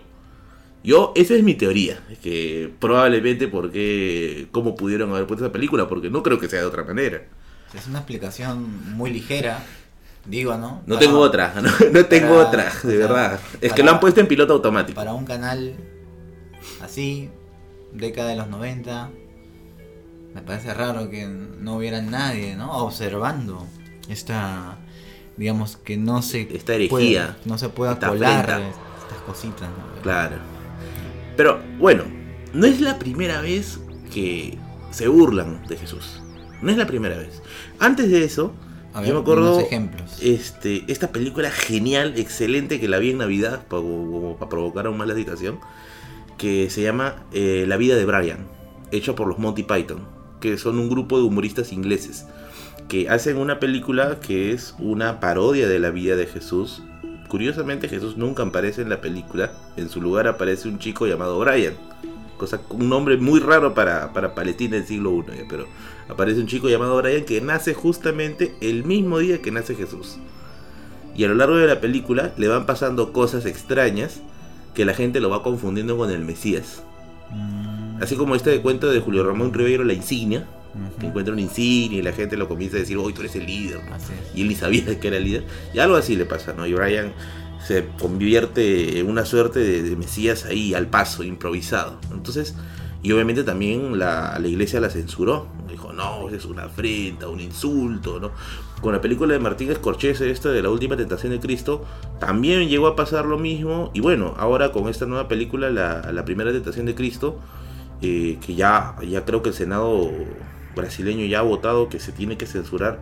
Yo, 0.85 1.13
esa 1.17 1.35
es 1.35 1.43
mi 1.43 1.55
teoría, 1.55 2.01
es 2.11 2.19
que 2.19 2.73
probablemente 2.79 3.49
porque, 3.49 4.47
cómo 4.53 4.77
pudieron 4.77 5.11
haber 5.11 5.27
puesto 5.27 5.45
esa 5.45 5.53
película, 5.53 5.89
porque 5.89 6.09
no 6.09 6.23
creo 6.23 6.39
que 6.39 6.49
sea 6.49 6.61
de 6.61 6.67
otra 6.67 6.85
manera. 6.85 7.25
Es 7.75 7.87
una 7.89 7.99
explicación 7.99 8.95
muy 8.97 9.11
ligera. 9.11 9.63
Digo, 10.25 10.57
¿no? 10.57 10.83
No 10.87 10.95
Para- 10.97 10.99
tengo 11.01 11.19
otra, 11.21 11.55
no, 11.63 11.71
no 11.93 12.05
tengo 12.07 12.37
para- 12.37 12.49
otra, 12.49 12.65
de 12.65 12.97
sea, 12.97 13.07
verdad. 13.07 13.41
Es 13.61 13.73
que 13.73 13.83
lo 13.83 13.91
han 13.91 13.99
puesto 14.01 14.21
en 14.21 14.29
piloto 14.29 14.53
automático. 14.53 14.95
Para 14.95 15.15
un 15.15 15.25
canal 15.25 15.75
así, 16.83 17.29
década 17.93 18.29
de 18.31 18.37
los 18.37 18.49
90, 18.49 19.11
me 20.35 20.43
parece 20.43 20.75
raro 20.75 21.09
que 21.11 21.27
no 21.27 21.77
hubiera 21.77 22.01
nadie, 22.03 22.55
¿no? 22.57 22.71
Observando 22.85 23.67
esta, 24.09 24.77
digamos, 25.39 25.77
que 25.79 25.97
no 25.97 26.21
se 26.23 26.43
Esta 26.55 26.75
herejía, 26.75 26.89
pueda- 26.91 27.37
no 27.47 27.57
se 27.59 27.69
pueda 27.71 27.99
colar 27.99 28.61
estas 29.03 29.19
cositas. 29.27 29.69
¿no? 29.69 30.03
Claro. 30.03 30.37
Pero 31.37 31.61
bueno, 31.79 32.05
no 32.53 32.67
es 32.67 32.81
la 32.81 32.99
primera 32.99 33.41
vez 33.41 33.79
que 34.13 34.59
se 34.91 35.07
burlan 35.09 35.65
de 35.69 35.77
Jesús. 35.77 36.21
No 36.61 36.71
es 36.71 36.77
la 36.77 36.87
primera 36.87 37.17
vez. 37.17 37.41
Antes 37.79 38.11
de 38.11 38.25
eso, 38.25 38.53
A 38.93 39.01
ver, 39.01 39.11
yo 39.11 39.15
me 39.15 39.21
acuerdo 39.21 39.61
ejemplos. 39.61 40.19
este, 40.21 40.85
esta 40.89 41.13
película 41.13 41.51
genial, 41.51 42.15
excelente, 42.17 42.81
que 42.81 42.89
la 42.89 42.99
vi 42.99 43.11
en 43.13 43.19
Navidad 43.19 43.67
para, 43.69 43.83
para 44.39 44.49
provocar 44.49 44.87
aún 44.87 44.97
más 44.99 45.07
la 45.07 45.15
situación, 45.15 45.61
que 46.37 46.69
se 46.71 46.83
llama 46.83 47.23
eh, 47.33 47.65
La 47.69 47.77
vida 47.77 47.95
de 47.97 48.05
Brian, 48.05 48.47
hecha 48.91 49.15
por 49.15 49.29
los 49.29 49.39
Monty 49.39 49.63
Python, 49.63 50.01
que 50.41 50.57
son 50.59 50.79
un 50.79 50.89
grupo 50.89 51.19
de 51.19 51.25
humoristas 51.25 51.73
ingleses, 51.73 52.27
que 52.89 53.09
hacen 53.09 53.37
una 53.37 53.61
película 53.61 54.19
que 54.21 54.53
es 54.53 54.75
una 54.79 55.21
parodia 55.21 55.69
de 55.69 55.79
la 55.79 55.91
vida 55.91 56.17
de 56.17 56.27
Jesús. 56.27 56.83
Curiosamente 57.29 57.89
Jesús 57.89 58.17
nunca 58.17 58.43
aparece 58.43 58.81
en 58.81 58.89
la 58.89 59.01
película, 59.03 59.53
en 59.77 59.91
su 59.91 60.01
lugar 60.01 60.27
aparece 60.27 60.69
un 60.69 60.79
chico 60.79 61.07
llamado 61.07 61.39
Brian, 61.39 61.75
cosa, 62.39 62.63
un 62.71 62.89
nombre 62.89 63.19
muy 63.19 63.41
raro 63.41 63.75
para, 63.75 64.15
para 64.15 64.35
Palestina 64.35 64.77
del 64.77 64.87
siglo 64.87 65.13
I, 65.13 65.39
ya, 65.39 65.45
pero 65.49 65.67
aparece 66.09 66.41
un 66.41 66.47
chico 66.47 66.71
llamado 66.71 66.97
Brian 66.97 67.25
que 67.25 67.43
nace 67.43 67.75
justamente 67.75 68.55
el 68.63 68.85
mismo 68.85 69.19
día 69.19 69.43
que 69.43 69.51
nace 69.51 69.75
Jesús. 69.75 70.17
Y 71.15 71.25
a 71.25 71.29
lo 71.29 71.35
largo 71.35 71.57
de 71.57 71.67
la 71.67 71.81
película 71.81 72.33
le 72.39 72.49
van 72.49 72.65
pasando 72.65 73.13
cosas 73.13 73.45
extrañas 73.45 74.23
que 74.73 74.87
la 74.87 74.95
gente 74.95 75.21
lo 75.21 75.29
va 75.29 75.43
confundiendo 75.43 75.99
con 75.99 76.11
el 76.11 76.25
Mesías. 76.25 76.83
Mm, 77.31 77.79
Así 78.03 78.17
como 78.17 78.37
este 78.37 78.61
cuento 78.63 78.91
de 78.91 79.01
Julio 79.01 79.25
Ramón 79.25 79.53
Ribeiro, 79.53 79.83
La 79.83 79.93
Insignia, 79.93 80.47
encuentra 81.01 81.33
una 81.33 81.43
insignia 81.43 81.99
y 81.99 82.03
la 82.03 82.13
gente 82.13 82.37
lo 82.37 82.49
comienza 82.49 82.77
a 82.77 82.81
decir, 82.81 82.97
hoy 82.97 83.13
tú 83.13 83.21
eres 83.21 83.37
el 83.37 83.47
líder. 83.47 83.81
Así. 83.93 84.13
Y 84.35 84.43
él 84.43 84.49
ni 84.49 84.55
sabía 84.55 84.99
que 84.99 85.09
era 85.09 85.17
el 85.17 85.25
líder. 85.25 85.45
Y 85.75 85.79
algo 85.79 85.97
así 85.97 86.17
le 86.17 86.25
pasa, 86.25 86.53
¿no? 86.53 86.67
Y 86.67 86.75
Brian 86.75 87.13
se 87.67 87.87
convierte 88.01 88.99
en 88.99 89.09
una 89.09 89.25
suerte 89.25 89.61
de, 89.61 89.83
de 89.83 89.97
Mesías 89.97 90.45
ahí 90.45 90.75
al 90.75 90.87
paso, 90.87 91.23
improvisado. 91.23 91.99
Entonces, 92.13 92.55
y 93.03 93.13
obviamente 93.13 93.45
también 93.45 93.99
la, 93.99 94.39
la 94.41 94.49
iglesia 94.49 94.81
la 94.81 94.91
censuró. 94.91 95.49
Dijo, 95.69 95.93
no, 95.93 96.29
es 96.31 96.45
una 96.45 96.65
afrenta, 96.65 97.29
un 97.29 97.41
insulto, 97.41 98.19
¿no? 98.19 98.33
Con 98.81 98.93
la 98.93 99.01
película 99.01 99.33
de 99.33 99.41
Martín 99.41 99.75
Scorsese, 99.75 100.31
esta 100.31 100.51
de 100.51 100.63
la 100.63 100.71
última 100.71 100.97
tentación 100.97 101.33
de 101.33 101.41
Cristo, 101.41 101.85
también 102.21 102.69
llegó 102.69 102.87
a 102.87 102.97
pasar 102.97 103.27
lo 103.27 103.39
mismo. 103.39 103.91
Y 103.93 104.01
bueno, 104.01 104.35
ahora 104.39 104.73
con 104.73 104.89
esta 104.89 105.05
nueva 105.07 105.29
película, 105.29 105.69
la, 105.71 106.13
la 106.13 106.25
primera 106.25 106.53
tentación 106.53 106.87
de 106.87 106.95
Cristo, 106.95 107.39
eh, 108.03 108.39
que 108.45 108.55
ya, 108.55 108.95
ya 109.07 109.25
creo 109.25 109.43
que 109.43 109.49
el 109.49 109.55
Senado 109.55 110.11
brasileño 110.79 111.27
ya 111.27 111.41
ha 111.41 111.43
votado 111.43 111.89
que 111.89 112.01
se 112.01 112.13
tiene 112.13 112.39
que 112.39 112.47
censurar, 112.47 113.01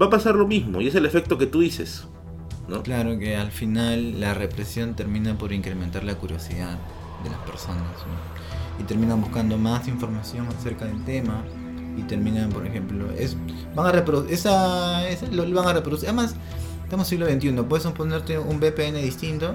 va 0.00 0.06
a 0.06 0.10
pasar 0.10 0.34
lo 0.34 0.46
mismo. 0.46 0.80
Y 0.80 0.88
es 0.88 0.94
el 0.94 1.04
efecto 1.04 1.36
que 1.36 1.46
tú 1.46 1.60
dices, 1.60 2.06
¿no? 2.68 2.82
Claro 2.82 3.18
que 3.18 3.36
al 3.36 3.50
final 3.50 4.20
la 4.20 4.32
represión 4.32 4.94
termina 4.94 5.36
por 5.36 5.52
incrementar 5.52 6.04
la 6.04 6.14
curiosidad 6.14 6.78
de 7.22 7.30
las 7.30 7.38
personas 7.40 7.82
¿no? 7.82 8.82
y 8.82 8.84
terminan 8.84 9.20
buscando 9.20 9.56
más 9.56 9.88
información 9.88 10.46
acerca 10.48 10.84
del 10.84 11.04
tema 11.04 11.42
y 11.96 12.02
terminan, 12.02 12.50
por 12.50 12.66
ejemplo, 12.66 13.10
es 13.12 13.36
van 13.74 13.86
a 13.86 13.92
reproducir 13.92 14.34
esa, 14.34 15.02
lo, 15.30 15.50
van 15.54 15.68
a 15.68 15.72
reproducir. 15.72 16.08
Además, 16.08 16.34
estamos 16.84 17.10
en 17.12 17.18
siglo 17.18 17.26
XXI, 17.26 17.62
puedes 17.68 17.86
ponerte 17.86 18.38
un 18.38 18.58
VPN 18.60 18.96
distinto 19.02 19.54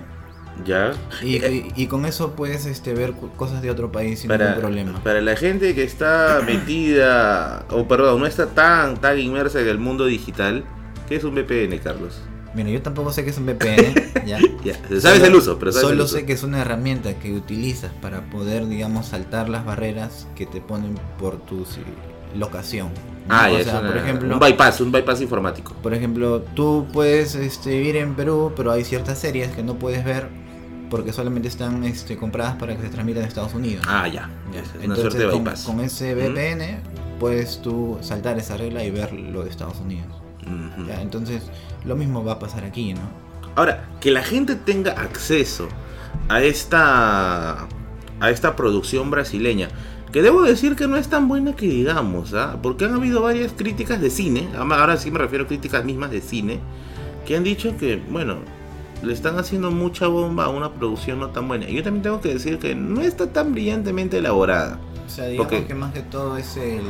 Ya. 0.65 0.91
y, 1.23 1.37
Eh, 1.37 1.71
y- 1.75 1.83
y 1.83 1.87
con 1.87 2.05
eso 2.05 2.31
puedes 2.35 2.65
este, 2.65 2.93
ver 2.93 3.13
cosas 3.37 3.61
de 3.61 3.71
otro 3.71 3.91
país 3.91 4.19
sin 4.19 4.27
para, 4.27 4.47
ningún 4.47 4.61
problema. 4.61 5.03
para 5.03 5.21
la 5.21 5.35
gente 5.35 5.73
que 5.73 5.83
está 5.83 6.41
metida, 6.45 7.65
o 7.69 7.87
perdón, 7.87 8.19
no 8.19 8.25
está 8.27 8.47
tan, 8.47 8.97
tan 8.97 9.17
inmersa 9.19 9.59
en 9.61 9.67
el 9.67 9.79
mundo 9.79 10.05
digital, 10.05 10.63
¿qué 11.07 11.15
es 11.15 11.23
un 11.23 11.33
VPN, 11.35 11.77
Carlos? 11.79 12.21
Mira, 12.53 12.69
yo 12.69 12.81
tampoco 12.81 13.13
sé 13.13 13.23
qué 13.23 13.29
es 13.29 13.37
un 13.37 13.45
VPN, 13.45 13.93
¿ya? 14.27 14.37
Ya, 14.63 14.73
sabes 14.99 15.01
Solo- 15.03 15.25
el 15.25 15.35
uso, 15.35 15.57
pero 15.57 15.71
sabes 15.71 15.87
Solo 15.87 15.93
el 16.01 16.05
uso. 16.05 16.17
sé 16.17 16.25
que 16.25 16.33
es 16.33 16.43
una 16.43 16.61
herramienta 16.61 17.13
que 17.17 17.31
utilizas 17.33 17.91
para 18.01 18.29
poder, 18.29 18.67
digamos, 18.67 19.07
saltar 19.07 19.47
las 19.49 19.65
barreras 19.65 20.27
que 20.35 20.45
te 20.45 20.59
ponen 20.61 20.95
por 21.17 21.37
tu 21.39 21.65
locación. 22.37 22.89
¿no? 23.27 23.35
Ah, 23.35 23.49
O 23.51 23.57
ya, 23.57 23.63
sea, 23.63 23.79
una- 23.79 23.87
por 23.89 23.97
ejemplo, 23.97 24.33
un 24.33 24.39
bypass, 24.39 24.81
un 24.81 24.91
bypass 24.91 25.21
informático. 25.21 25.73
por 25.81 25.93
ejemplo, 25.93 26.41
tú 26.55 26.87
puedes 26.91 27.35
este, 27.35 27.69
vivir 27.71 27.95
en 27.97 28.15
Perú, 28.15 28.51
pero 28.55 28.71
hay 28.71 28.83
ciertas 28.83 29.17
series 29.19 29.51
que 29.51 29.63
no 29.63 29.75
puedes 29.75 30.03
ver 30.03 30.27
porque 30.91 31.13
solamente 31.13 31.47
están 31.47 31.85
este, 31.85 32.17
compradas 32.17 32.57
para 32.57 32.75
que 32.75 32.83
se 32.83 32.89
transmitan 32.89 33.23
en 33.23 33.29
Estados 33.29 33.53
Unidos. 33.53 33.85
Ah, 33.87 34.07
ya. 34.09 34.29
Ya. 34.53 34.59
Es 34.59 34.75
una 34.75 34.83
Entonces, 34.83 35.01
suerte 35.01 35.17
de 35.19 35.31
con, 35.31 35.43
bypass. 35.45 35.63
con 35.63 35.79
ese 35.79 36.13
VPN 36.13 36.81
puedes 37.17 37.61
tú 37.61 37.97
saltar 38.01 38.37
esa 38.37 38.57
regla 38.57 38.83
y 38.83 38.91
ver 38.91 39.13
lo 39.13 39.43
de 39.43 39.49
Estados 39.49 39.79
Unidos. 39.79 40.07
Ya, 40.85 41.01
entonces, 41.01 41.43
lo 41.85 41.95
mismo 41.95 42.25
va 42.25 42.33
a 42.33 42.39
pasar 42.39 42.65
aquí, 42.65 42.93
¿no? 42.93 43.01
Ahora, 43.55 43.87
que 44.01 44.11
la 44.11 44.21
gente 44.21 44.55
tenga 44.55 44.91
acceso 44.91 45.69
a 46.27 46.41
esta 46.41 47.67
a 48.19 48.29
esta 48.29 48.55
producción 48.55 49.09
brasileña, 49.09 49.69
que 50.11 50.21
debo 50.21 50.43
decir 50.43 50.75
que 50.75 50.87
no 50.87 50.97
es 50.97 51.07
tan 51.07 51.27
buena 51.27 51.55
que 51.55 51.67
digamos, 51.67 52.33
¿ah? 52.33 52.57
porque 52.61 52.85
han 52.85 52.93
habido 52.93 53.21
varias 53.21 53.53
críticas 53.53 53.99
de 53.99 54.09
cine, 54.09 54.47
ahora 54.55 54.97
sí 54.97 55.09
me 55.09 55.17
refiero 55.17 55.45
a 55.45 55.47
críticas 55.47 55.83
mismas 55.85 56.11
de 56.11 56.21
cine, 56.21 56.59
que 57.25 57.35
han 57.35 57.43
dicho 57.43 57.75
que, 57.77 57.99
bueno, 58.09 58.39
le 59.03 59.13
están 59.13 59.37
haciendo 59.39 59.71
mucha 59.71 60.07
bomba 60.07 60.45
a 60.45 60.49
una 60.49 60.71
producción 60.73 61.19
no 61.19 61.29
tan 61.29 61.47
buena. 61.47 61.69
Y 61.69 61.75
yo 61.75 61.83
también 61.83 62.03
tengo 62.03 62.21
que 62.21 62.33
decir 62.33 62.59
que 62.59 62.75
no 62.75 63.01
está 63.01 63.27
tan 63.33 63.51
brillantemente 63.53 64.17
elaborada. 64.17 64.79
O 65.05 65.09
sea, 65.09 65.25
digamos 65.27 65.51
Porque- 65.51 65.65
que 65.67 65.75
más 65.75 65.93
que 65.93 66.01
todo 66.01 66.37
es 66.37 66.55
el 66.57 66.83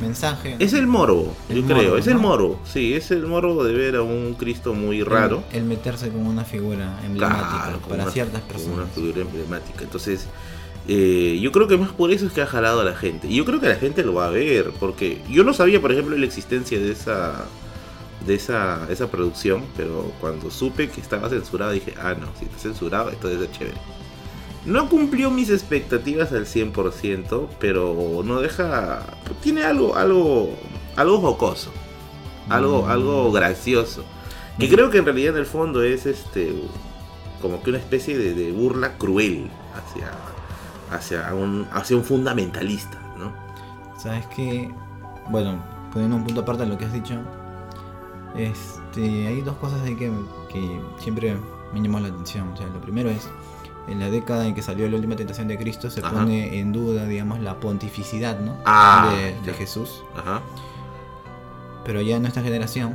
mensaje. 0.00 0.56
Es 0.58 0.72
el 0.72 0.86
morbo, 0.86 1.34
El 1.48 1.62
yo 1.66 1.74
creo, 1.74 1.96
es 1.98 2.06
el 2.06 2.16
morbo, 2.18 2.58
sí, 2.64 2.94
es 2.94 3.10
el 3.10 3.26
morbo 3.26 3.64
de 3.64 3.74
ver 3.74 3.96
a 3.96 4.02
un 4.02 4.34
Cristo 4.34 4.72
muy 4.74 5.02
raro. 5.02 5.42
El, 5.52 5.58
el 5.58 5.64
meterse 5.64 6.08
como 6.08 6.28
una 6.30 6.44
figura 6.44 6.98
emblemática 7.04 7.48
Claro, 7.64 7.76
como 7.78 7.88
para 7.90 8.02
una- 8.04 8.12
ciertas 8.12 8.40
como 8.42 8.52
personas. 8.52 8.78
Una 8.78 8.86
figura 8.86 9.20
emblemática. 9.20 9.84
Entonces, 9.84 10.26
eh, 10.88 11.38
yo 11.42 11.52
creo 11.52 11.68
que 11.68 11.76
más 11.76 11.90
por 11.92 12.10
eso 12.10 12.26
es 12.26 12.32
que 12.32 12.40
ha 12.40 12.46
jalado 12.46 12.80
a 12.80 12.84
la 12.84 12.94
gente. 12.96 13.28
Y 13.28 13.36
yo 13.36 13.44
creo 13.44 13.60
que 13.60 13.68
la 13.68 13.76
gente 13.76 14.02
lo 14.02 14.14
va 14.14 14.26
a 14.26 14.30
ver. 14.30 14.72
Porque 14.80 15.20
yo 15.30 15.44
no 15.44 15.52
sabía, 15.52 15.80
por 15.80 15.92
ejemplo, 15.92 16.16
la 16.16 16.24
existencia 16.26 16.78
de 16.80 16.92
esa 16.92 17.44
de 18.26 18.34
esa, 18.34 18.86
esa 18.90 19.08
producción. 19.10 19.64
Pero 19.76 20.12
cuando 20.20 20.50
supe 20.50 20.88
que 20.88 21.00
estaba 21.00 21.28
censurado, 21.28 21.72
dije, 21.72 21.94
ah, 22.00 22.14
no, 22.18 22.26
si 22.38 22.44
está 22.46 22.58
censurado, 22.58 23.10
esto 23.10 23.28
debe 23.28 23.46
ser 23.46 23.52
chévere. 23.56 23.76
No 24.66 24.88
cumplió 24.90 25.30
mis 25.30 25.48
expectativas 25.50 26.32
al 26.32 26.44
100%, 26.46 27.48
pero 27.58 28.20
no 28.24 28.40
deja... 28.40 29.00
Tiene 29.42 29.64
algo, 29.64 29.96
algo, 29.96 30.50
algo 30.96 31.18
jocoso. 31.20 31.70
Algo, 32.48 32.82
Mm. 32.82 32.90
algo 32.90 33.32
gracioso. 33.32 34.04
Que 34.58 34.66
Ujú. 34.66 34.74
creo 34.74 34.90
que 34.90 34.98
en 34.98 35.04
realidad 35.06 35.34
en 35.34 35.40
el 35.40 35.46
fondo 35.46 35.82
es 35.82 36.04
este 36.06 36.52
como 37.40 37.62
que 37.62 37.70
una 37.70 37.78
especie 37.78 38.18
de, 38.18 38.34
de 38.34 38.52
burla 38.52 38.98
cruel 38.98 39.48
hacia, 39.74 40.10
hacia, 40.94 41.34
un, 41.34 41.66
hacia 41.72 41.96
un 41.96 42.04
fundamentalista, 42.04 42.98
¿no? 43.18 43.32
Sabes 43.98 44.26
que, 44.26 44.70
bueno, 45.30 45.62
poniendo 45.90 46.16
un 46.16 46.24
punto 46.24 46.42
aparte 46.42 46.64
de 46.64 46.68
lo 46.68 46.76
que 46.76 46.84
has 46.84 46.92
dicho, 46.92 47.14
este, 48.36 49.26
hay 49.26 49.40
dos 49.42 49.56
cosas 49.56 49.82
ahí 49.82 49.96
que, 49.96 50.10
que 50.52 50.80
siempre 50.98 51.36
me 51.72 51.80
llamó 51.80 52.00
la 52.00 52.08
atención. 52.08 52.48
O 52.52 52.56
sea, 52.56 52.66
lo 52.68 52.80
primero 52.80 53.10
es, 53.10 53.28
en 53.88 53.98
la 53.98 54.10
década 54.10 54.46
en 54.46 54.54
que 54.54 54.62
salió 54.62 54.88
la 54.88 54.96
última 54.96 55.16
tentación 55.16 55.48
de 55.48 55.58
Cristo 55.58 55.90
se 55.90 56.00
Ajá. 56.00 56.10
pone 56.10 56.58
en 56.58 56.72
duda, 56.72 57.06
digamos, 57.06 57.40
la 57.40 57.58
pontificidad, 57.58 58.38
¿no? 58.40 58.56
Ah, 58.64 59.12
de, 59.14 59.40
de. 59.50 59.54
Jesús. 59.56 60.02
Ajá. 60.16 60.42
Pero 61.84 62.00
ya 62.00 62.16
en 62.16 62.22
nuestra 62.22 62.42
generación 62.42 62.94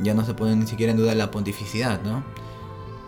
ya 0.00 0.14
no 0.14 0.24
se 0.24 0.34
pone 0.34 0.56
ni 0.56 0.66
siquiera 0.66 0.92
en 0.92 0.98
duda 0.98 1.14
la 1.14 1.30
pontificidad, 1.30 2.00
¿no? 2.02 2.22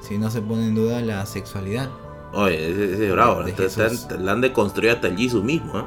Sino 0.01 0.31
se 0.31 0.43
pone 0.43 0.67
en 0.67 0.75
duda 0.75 1.01
la 1.01 1.25
sexualidad. 1.27 1.89
Oye, 2.33 2.71
ese, 2.71 2.95
ese 2.95 3.07
es 3.07 3.13
bravo. 3.13 3.43
De 3.43 4.19
la 4.19 4.33
han 4.33 4.41
deconstruido 4.41 4.95
hasta 4.95 5.09
el 5.09 5.17
Jesus 5.17 5.43
mismo, 5.43 5.79
¿eh? 5.79 5.85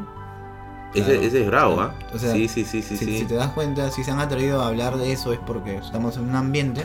Ese, 0.93 1.05
Claro. 1.05 1.21
ese 1.21 1.41
es 1.41 1.47
bravo, 1.47 1.79
¿ah? 1.81 1.93
O 2.13 2.19
sea, 2.19 2.33
sí, 2.33 2.47
sí, 2.47 2.65
sí, 2.65 2.81
sí. 2.81 2.97
si, 2.97 3.05
sí. 3.05 3.19
si 3.19 3.25
te 3.25 3.35
das 3.35 3.51
cuenta, 3.51 3.89
si 3.91 4.03
se 4.03 4.11
han 4.11 4.19
atrevido 4.19 4.61
a 4.61 4.67
hablar 4.67 4.97
de 4.97 5.11
eso 5.13 5.31
es 5.33 5.39
porque 5.39 5.77
estamos 5.77 6.17
en 6.17 6.23
un 6.23 6.35
ambiente, 6.35 6.83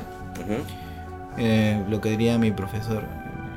eh, 1.38 1.82
lo 1.88 2.00
que 2.00 2.10
diría 2.10 2.38
mi 2.38 2.50
profesor, 2.50 3.02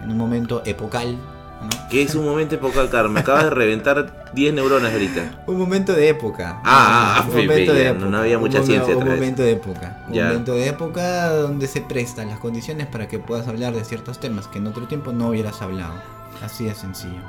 en 0.03 0.11
un 0.11 0.17
momento 0.17 0.61
epocal, 0.65 1.15
¿no? 1.15 1.69
¿Qué 1.89 2.01
es 2.03 2.15
un 2.15 2.25
momento 2.25 2.55
epocal, 2.55 2.89
Carmen? 2.89 3.13
Me 3.13 3.19
acabas 3.21 3.43
de 3.45 3.49
reventar 3.51 4.31
10 4.33 4.53
neuronas 4.53 4.91
ahorita. 4.93 5.41
Un 5.47 5.57
momento 5.57 5.91
de 5.93 6.07
época. 6.09 6.61
Ah, 6.63 7.17
ah, 7.17 7.23
un 7.27 7.31
fe- 7.33 7.41
momento 7.47 7.73
de 7.73 7.87
época. 7.89 8.05
no 8.05 8.17
había 8.19 8.37
Un 8.37 8.43
mucha 8.43 8.59
momen- 8.59 8.65
ciencia 8.65 8.95
Un 8.97 9.05
momento 9.07 9.41
de 9.41 9.51
época. 9.51 10.03
Un 10.07 10.13
Ya. 10.13 10.27
momento 10.27 10.53
de 10.53 10.67
época 10.67 11.29
donde 11.33 11.67
se 11.67 11.81
prestan 11.81 12.29
las 12.29 12.39
condiciones 12.39 12.87
para 12.87 13.07
que 13.07 13.19
puedas 13.19 13.47
hablar 13.47 13.73
de 13.73 13.83
ciertos 13.83 14.19
temas 14.19 14.47
que 14.47 14.59
en 14.59 14.67
otro 14.67 14.87
tiempo 14.87 15.11
no 15.11 15.29
hubieras 15.29 15.61
hablado. 15.61 15.95
Así 16.43 16.63
de 16.65 16.75
sencillo. 16.75 17.19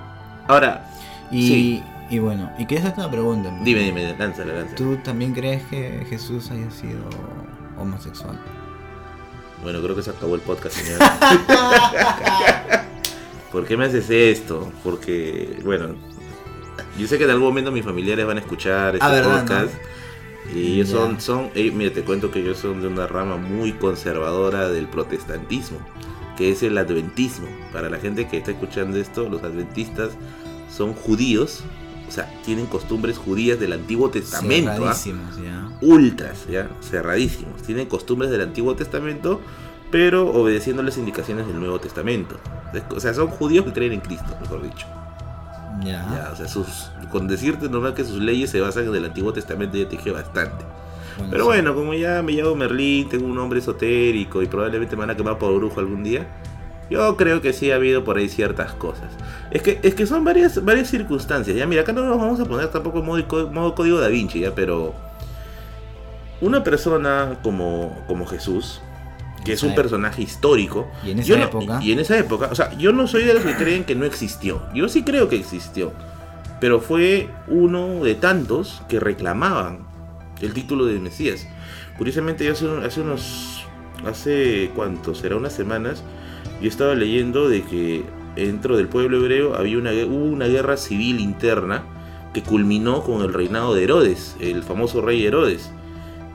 Ahora, 0.46 0.86
Y, 1.32 1.46
Sí. 1.48 1.82
Y 2.10 2.18
bueno, 2.18 2.50
y 2.58 2.66
quería 2.66 2.80
hacerte 2.80 3.00
una 3.00 3.10
pregunta. 3.10 3.50
¿no? 3.50 3.64
dime, 3.64 3.80
dime, 3.82 4.14
lánzala, 4.18 4.52
lánzala. 4.52 4.74
¿Tú 4.76 4.96
también 4.96 5.32
crees 5.32 5.62
que 5.64 6.04
Jesús 6.08 6.50
haya 6.50 6.70
sido 6.70 6.98
homosexual? 7.78 8.38
Bueno, 9.62 9.80
creo 9.82 9.94
que 9.94 10.02
se 10.02 10.10
acabó 10.10 10.34
el 10.34 10.40
podcast, 10.40 10.76
señor. 10.76 10.98
¿Por 13.52 13.66
qué 13.66 13.76
me 13.76 13.84
haces 13.84 14.08
esto? 14.10 14.72
Porque, 14.82 15.60
bueno, 15.64 15.94
yo 16.98 17.06
sé 17.06 17.18
que 17.18 17.24
en 17.24 17.30
algún 17.30 17.48
momento 17.48 17.70
mis 17.70 17.84
familiares 17.84 18.26
van 18.26 18.38
a 18.38 18.40
escuchar 18.40 18.94
este 18.94 19.06
Ah, 19.06 19.10
¿verdad, 19.10 19.40
podcast. 19.40 19.74
Y 20.54 20.74
ellos 20.74 20.88
son, 20.88 21.20
son 21.20 21.50
eh, 21.54 21.70
mira, 21.72 21.92
te 21.92 22.02
cuento 22.02 22.30
que 22.30 22.40
ellos 22.40 22.58
son 22.58 22.80
de 22.80 22.88
una 22.88 23.06
rama 23.06 23.36
muy 23.36 23.72
conservadora 23.72 24.68
del 24.68 24.86
protestantismo, 24.88 25.78
que 26.36 26.50
es 26.50 26.62
el 26.62 26.76
adventismo. 26.78 27.46
Para 27.72 27.88
la 27.88 27.98
gente 27.98 28.26
que 28.26 28.38
está 28.38 28.50
escuchando 28.50 28.98
esto, 28.98 29.28
los 29.28 29.42
adventistas 29.44 30.10
son 30.74 30.94
judíos, 30.94 31.62
o 32.10 32.12
sea, 32.12 32.28
tienen 32.44 32.66
costumbres 32.66 33.16
judías 33.16 33.58
del 33.60 33.72
Antiguo 33.72 34.10
Testamento. 34.10 34.70
¿ah? 34.70 34.94
Cerradísimos, 34.94 35.36
ya. 35.42 35.68
ultras, 35.80 36.46
ya, 36.50 36.68
cerradísimos. 36.82 37.62
Tienen 37.62 37.86
costumbres 37.86 38.30
del 38.32 38.40
Antiguo 38.40 38.74
Testamento, 38.74 39.40
pero 39.92 40.28
obedeciendo 40.30 40.82
las 40.82 40.98
indicaciones 40.98 41.46
del 41.46 41.58
Nuevo 41.60 41.78
Testamento. 41.78 42.36
Es- 42.74 42.82
O 42.94 42.98
sea, 43.00 43.14
son 43.14 43.28
judíos 43.28 43.64
que 43.64 43.72
creen 43.72 43.92
en 43.92 44.00
Cristo, 44.00 44.36
mejor 44.40 44.62
dicho. 44.62 44.86
Ya. 45.84 46.04
Ya, 46.12 46.30
o 46.32 46.36
sea, 46.36 46.48
sus, 46.48 46.90
con 47.10 47.28
decirte 47.28 47.68
normal 47.68 47.94
que 47.94 48.04
sus 48.04 48.18
leyes 48.18 48.50
se 48.50 48.60
basan 48.60 48.88
en 48.88 48.94
el 48.96 49.04
Antiguo 49.04 49.32
Testamento 49.32 49.76
ya 49.78 49.88
te 49.88 49.96
dije 49.96 50.10
bastante. 50.10 50.64
Pero 51.30 51.44
sí. 51.44 51.46
bueno, 51.48 51.74
como 51.74 51.94
ya 51.94 52.22
me 52.22 52.32
llamo 52.32 52.54
Merlín, 52.56 53.08
tengo 53.08 53.26
un 53.26 53.34
nombre 53.36 53.60
esotérico 53.60 54.42
y 54.42 54.46
probablemente 54.46 54.96
me 54.96 55.00
van 55.00 55.10
a 55.10 55.16
quemar 55.16 55.38
por 55.38 55.54
brujo 55.54 55.78
algún 55.80 56.02
día. 56.02 56.26
Yo 56.90 57.16
creo 57.16 57.40
que 57.40 57.52
sí 57.52 57.70
ha 57.70 57.76
habido 57.76 58.02
por 58.04 58.16
ahí 58.18 58.28
ciertas 58.28 58.73
cosas. 58.73 59.12
Es 59.52 59.62
que, 59.62 59.78
es 59.82 59.94
que 59.94 60.06
son 60.06 60.25
varias, 60.25 60.64
varias 60.64 60.88
circunstancias. 60.88 61.56
Ya, 61.56 61.66
mira, 61.66 61.82
acá 61.82 61.92
no 61.92 62.04
nos 62.04 62.18
vamos 62.18 62.40
a 62.40 62.44
poner 62.44 62.68
tampoco 62.68 62.99
en 62.99 63.06
modo, 63.06 63.50
modo 63.52 63.75
código 63.76 64.00
da 64.00 64.09
Vinci, 64.09 64.40
ya, 64.40 64.54
pero 64.54 64.92
una 66.40 66.64
persona 66.64 67.38
como, 67.42 68.02
como 68.06 68.26
Jesús, 68.26 68.80
que 69.44 69.52
es 69.52 69.62
un 69.62 69.75
personaje 69.75 70.23
histórico, 70.23 70.90
Y 71.04 71.11
en 71.12 71.20
esa 71.20 71.37
no- 71.37 71.44
época. 71.44 71.80
y 71.82 71.92
en 71.92 72.00
esa 72.00 72.18
época, 72.18 72.49
o 72.50 72.54
sea, 72.54 72.76
yo 72.76 72.92
no 72.92 73.06
soy 73.06 73.25
de 73.25 73.35
los 73.35 73.44
que 73.44 73.54
creen 73.56 73.85
que 73.85 73.94
no 73.94 74.04
existió. 74.04 74.62
Yo 74.75 74.88
sí 74.88 75.02
creo 75.02 75.28
que 75.28 75.37
existió. 75.37 75.92
Pero 76.61 76.80
fue 76.80 77.28
uno 77.49 78.02
de 78.04 78.14
tantos 78.14 78.82
que 78.88 79.00
reclamaban 79.00 79.87
el 80.42 80.52
título 80.52 80.85
de 80.87 80.99
Mesías. 80.99 81.47
Curiosamente, 81.97 82.44
yo 82.44 82.52
hace, 82.52 82.66
hace 82.85 83.00
unos. 83.00 83.64
Hace 84.06 84.70
cuánto, 84.75 85.14
será 85.14 85.37
unas 85.37 85.52
semanas, 85.52 86.02
yo 86.61 86.68
estaba 86.68 86.94
leyendo 86.94 87.49
de 87.49 87.62
que 87.62 88.04
dentro 88.37 88.76
del 88.76 88.88
pueblo 88.88 89.18
hebreo 89.18 89.54
había 89.54 89.78
una, 89.78 89.92
hubo 89.92 90.25
una 90.25 90.47
guerra 90.47 90.76
civil 90.76 91.20
interna 91.20 91.85
que 92.32 92.42
culminó 92.42 93.02
con 93.02 93.23
el 93.23 93.32
reinado 93.32 93.75
de 93.75 93.85
Herodes, 93.85 94.37
el 94.40 94.62
famoso 94.62 95.00
rey 95.00 95.25
Herodes. 95.25 95.70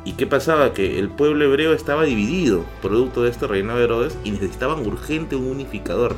¿Y 0.03 0.13
qué 0.13 0.27
pasaba? 0.27 0.73
Que 0.73 0.99
el 0.99 1.09
pueblo 1.09 1.45
hebreo 1.45 1.73
estaba 1.73 2.03
dividido, 2.03 2.63
producto 2.81 3.23
de 3.23 3.31
este 3.31 3.47
reinado 3.47 3.79
de 3.79 3.85
Herodes, 3.85 4.17
y 4.23 4.31
necesitaban 4.31 4.85
urgente 4.85 5.35
un 5.35 5.45
unificador. 5.47 6.15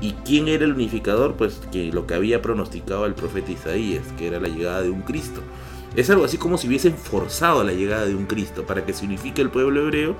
¿Y 0.00 0.12
quién 0.24 0.48
era 0.48 0.64
el 0.64 0.72
unificador? 0.72 1.34
Pues 1.34 1.60
que 1.70 1.92
lo 1.92 2.06
que 2.06 2.14
había 2.14 2.40
pronosticado 2.42 3.04
el 3.06 3.14
profeta 3.14 3.52
Isaías, 3.52 4.04
que 4.16 4.28
era 4.28 4.40
la 4.40 4.48
llegada 4.48 4.82
de 4.82 4.90
un 4.90 5.02
Cristo. 5.02 5.42
Es 5.94 6.08
algo 6.08 6.24
así 6.24 6.38
como 6.38 6.56
si 6.56 6.68
hubiesen 6.68 6.94
forzado 6.94 7.62
la 7.64 7.72
llegada 7.72 8.06
de 8.06 8.14
un 8.14 8.24
Cristo 8.24 8.64
para 8.64 8.86
que 8.86 8.94
se 8.94 9.04
unifique 9.04 9.42
el 9.42 9.50
pueblo 9.50 9.82
hebreo, 9.82 10.16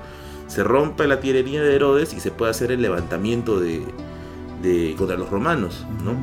se 0.47 0.63
rompa 0.63 1.05
la 1.07 1.19
tiranía 1.19 1.61
de 1.63 1.75
Herodes 1.75 2.13
y 2.13 2.19
se 2.19 2.31
pueda 2.31 2.51
hacer 2.51 2.71
el 2.71 2.81
levantamiento 2.81 3.59
de, 3.59 3.81
de- 4.61 4.95
contra 4.97 5.17
los 5.17 5.29
romanos. 5.29 5.85
¿no? 6.03 6.13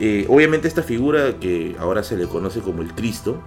Eh, 0.00 0.26
obviamente 0.28 0.68
esta 0.68 0.82
figura 0.82 1.38
que 1.40 1.76
ahora 1.78 2.02
se 2.02 2.16
le 2.16 2.26
conoce 2.26 2.60
como 2.60 2.82
el 2.82 2.94
Cristo, 2.94 3.42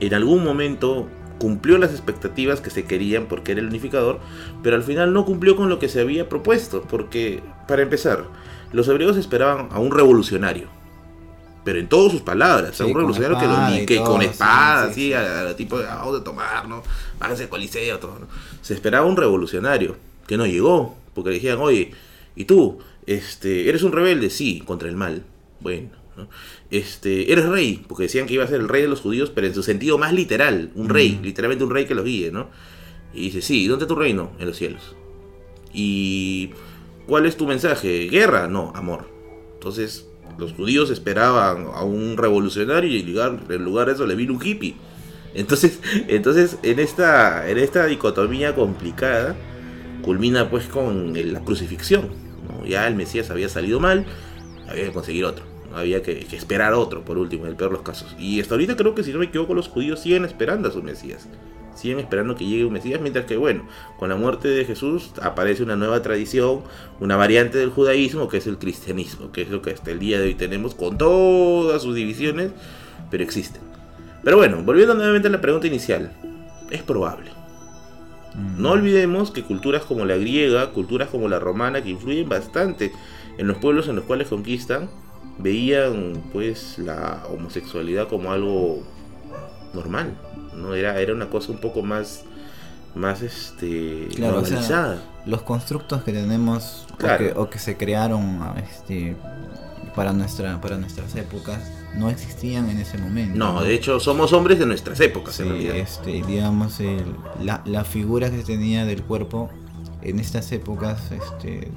en 0.00 0.12
algún 0.14 0.44
momento 0.44 1.08
cumplió 1.38 1.76
las 1.78 1.90
expectativas 1.90 2.60
que 2.60 2.70
se 2.70 2.84
querían 2.84 3.26
porque 3.26 3.52
era 3.52 3.60
el 3.60 3.66
unificador, 3.68 4.20
pero 4.62 4.76
al 4.76 4.82
final 4.82 5.12
no 5.12 5.24
cumplió 5.24 5.54
con 5.54 5.68
lo 5.68 5.78
que 5.78 5.88
se 5.88 6.00
había 6.00 6.28
propuesto, 6.28 6.82
porque, 6.82 7.42
para 7.68 7.82
empezar, 7.82 8.24
los 8.72 8.88
hebreos 8.88 9.16
esperaban 9.18 9.68
a 9.70 9.78
un 9.78 9.90
revolucionario, 9.90 10.68
pero 11.66 11.78
en 11.80 11.88
todas 11.88 12.12
sus 12.12 12.22
palabras, 12.22 12.76
Sí, 12.76 12.84
un 12.84 12.94
revolucionario 12.94 13.36
que, 13.86 13.96
lo 13.96 14.02
todo, 14.04 14.12
con 14.14 14.22
sí, 14.22 14.28
espada, 14.28 14.84
sí, 14.86 14.90
así, 14.92 15.00
sí. 15.08 15.12
a, 15.12 15.48
a 15.50 15.56
tipo, 15.56 15.76
"Ah, 15.76 15.96
vamos 15.98 16.20
a 16.20 16.24
tomar, 16.24 16.66
¿no? 16.68 16.82
Váyanse 17.18 17.42
al 17.42 17.48
coliseo, 17.50 17.98
todo, 17.98 18.18
¿no? 18.20 18.28
Se 18.62 18.72
esperaba 18.72 19.04
un 19.04 19.16
revolucionario, 19.16 19.96
que 20.26 20.36
no 20.38 20.46
llegó, 20.46 20.96
porque 21.14 21.30
le 21.30 21.34
dijeron, 21.36 21.60
oye, 21.60 21.90
¿y 22.36 22.44
tú? 22.46 22.78
Este, 23.06 23.68
¿Eres 23.68 23.82
un 23.82 23.92
rebelde? 23.92 24.30
Sí, 24.30 24.62
contra 24.64 24.88
el 24.88 24.96
mal. 24.96 25.24
Bueno, 25.60 25.90
¿no? 26.16 26.28
Este, 26.70 27.30
¿eres 27.32 27.46
rey? 27.46 27.84
Porque 27.86 28.04
decían 28.04 28.26
que 28.26 28.34
iba 28.34 28.44
a 28.44 28.48
ser 28.48 28.60
el 28.60 28.68
rey 28.68 28.82
de 28.82 28.88
los 28.88 29.00
judíos, 29.00 29.30
pero 29.34 29.46
en 29.46 29.54
su 29.54 29.62
sentido 29.62 29.98
más 29.98 30.12
literal, 30.12 30.70
un 30.74 30.88
rey, 30.88 31.18
Mm. 31.20 31.24
literalmente 31.24 31.64
un 31.64 31.70
rey 31.70 31.84
que 31.86 31.94
los 31.94 32.04
guíe, 32.04 32.30
¿no? 32.32 32.48
Y 33.14 33.22
dice, 33.22 33.42
sí, 33.42 33.64
¿y 33.64 33.66
¿dónde 33.68 33.84
está 33.84 33.94
tu 33.94 33.98
reino? 34.00 34.30
En 34.38 34.46
los 34.46 34.56
cielos. 34.56 34.94
Y 35.72 36.50
¿cuál 37.06 37.26
es 37.26 37.36
tu 37.36 37.46
mensaje? 37.46 38.08
¿Guerra? 38.08 38.46
No, 38.48 38.72
amor. 38.74 39.08
Entonces, 39.54 40.06
los 40.38 40.52
judíos 40.52 40.90
esperaban 40.90 41.66
a 41.72 41.82
un 41.84 42.16
revolucionario 42.16 42.90
y 42.90 43.00
en 43.00 43.06
lugar, 43.06 43.58
lugar 43.60 43.86
de 43.86 43.94
eso 43.94 44.06
le 44.06 44.14
vino 44.14 44.34
un 44.34 44.44
hippie. 44.44 44.76
Entonces, 45.34 45.80
entonces 46.08 46.58
en, 46.62 46.78
esta, 46.78 47.48
en 47.48 47.58
esta 47.58 47.86
dicotomía 47.86 48.54
complicada, 48.54 49.36
culmina 50.02 50.50
pues 50.50 50.66
con 50.66 51.14
la 51.32 51.40
crucifixión. 51.40 52.10
Ya 52.66 52.86
el 52.86 52.94
Mesías 52.94 53.30
había 53.30 53.48
salido 53.48 53.80
mal, 53.80 54.06
había 54.68 54.84
que 54.86 54.92
conseguir 54.92 55.24
otro. 55.24 55.44
Había 55.74 56.02
que, 56.02 56.26
esperar 56.32 56.72
otro, 56.72 57.04
por 57.04 57.18
último, 57.18 57.44
en 57.44 57.50
el 57.50 57.56
peor 57.56 57.70
de 57.70 57.76
los 57.76 57.84
casos. 57.84 58.16
Y 58.18 58.40
hasta 58.40 58.54
ahorita 58.54 58.76
creo 58.76 58.94
que, 58.94 59.02
si 59.02 59.12
no 59.12 59.18
me 59.18 59.26
equivoco, 59.26 59.52
los 59.52 59.68
judíos 59.68 60.00
siguen 60.00 60.24
esperando 60.24 60.68
a 60.68 60.72
su 60.72 60.82
Mesías. 60.82 61.28
Siguen 61.76 62.00
esperando 62.00 62.34
que 62.34 62.46
llegue 62.46 62.64
un 62.64 62.72
Mesías, 62.72 63.00
mientras 63.00 63.26
que, 63.26 63.36
bueno, 63.36 63.64
con 63.98 64.08
la 64.08 64.16
muerte 64.16 64.48
de 64.48 64.64
Jesús 64.64 65.12
aparece 65.22 65.62
una 65.62 65.76
nueva 65.76 66.02
tradición, 66.02 66.62
una 67.00 67.16
variante 67.16 67.58
del 67.58 67.70
judaísmo, 67.70 68.28
que 68.28 68.38
es 68.38 68.46
el 68.46 68.58
cristianismo, 68.58 69.30
que 69.30 69.42
es 69.42 69.50
lo 69.50 69.62
que 69.62 69.70
hasta 69.70 69.90
el 69.90 69.98
día 69.98 70.18
de 70.18 70.26
hoy 70.26 70.34
tenemos 70.34 70.74
con 70.74 70.98
todas 70.98 71.82
sus 71.82 71.94
divisiones, 71.94 72.52
pero 73.10 73.22
existe. 73.22 73.60
Pero 74.24 74.38
bueno, 74.38 74.62
volviendo 74.62 74.94
nuevamente 74.94 75.28
a 75.28 75.30
la 75.30 75.40
pregunta 75.40 75.66
inicial, 75.66 76.12
es 76.70 76.82
probable. 76.82 77.30
Mm. 78.34 78.60
No 78.60 78.70
olvidemos 78.70 79.30
que 79.30 79.42
culturas 79.42 79.84
como 79.84 80.04
la 80.04 80.16
griega, 80.16 80.70
culturas 80.70 81.08
como 81.08 81.28
la 81.28 81.38
romana, 81.38 81.82
que 81.82 81.90
influyen 81.90 82.28
bastante 82.28 82.92
en 83.38 83.46
los 83.46 83.58
pueblos 83.58 83.88
en 83.88 83.96
los 83.96 84.04
cuales 84.04 84.28
conquistan, 84.28 84.88
veían 85.38 86.22
pues 86.32 86.78
la 86.78 87.22
homosexualidad 87.30 88.08
como 88.08 88.32
algo 88.32 88.82
normal, 89.74 90.16
no 90.56 90.74
era 90.74 91.00
era 91.00 91.12
una 91.12 91.28
cosa 91.28 91.52
un 91.52 91.58
poco 91.58 91.82
más 91.82 92.24
más 92.94 93.22
este 93.22 94.08
normalizada. 94.18 94.98
los 95.26 95.42
constructos 95.42 96.02
que 96.02 96.12
tenemos 96.12 96.86
o, 97.36 97.50
que, 97.50 97.58
se 97.58 97.76
crearon 97.76 98.40
este, 98.56 99.16
para 99.94 100.12
nuestra 100.12 100.60
para 100.60 100.78
nuestras 100.78 101.14
épocas 101.14 101.60
no 101.94 102.10
existían 102.10 102.68
en 102.68 102.78
ese 102.78 102.98
momento. 102.98 103.38
No, 103.38 103.62
de 103.62 103.74
hecho 103.74 104.00
somos 104.00 104.32
hombres 104.34 104.58
de 104.58 104.66
nuestras 104.66 105.00
épocas 105.00 105.40
en 105.40 105.48
realidad. 105.48 105.76
Este, 105.76 106.22
digamos 106.26 106.78
la, 107.42 107.62
la 107.64 107.84
figura 107.84 108.30
que 108.30 108.38
se 108.38 108.44
tenía 108.44 108.84
del 108.84 109.02
cuerpo 109.02 109.50
en 110.02 110.20
estas 110.20 110.52
épocas 110.52 111.10
este, 111.10 111.70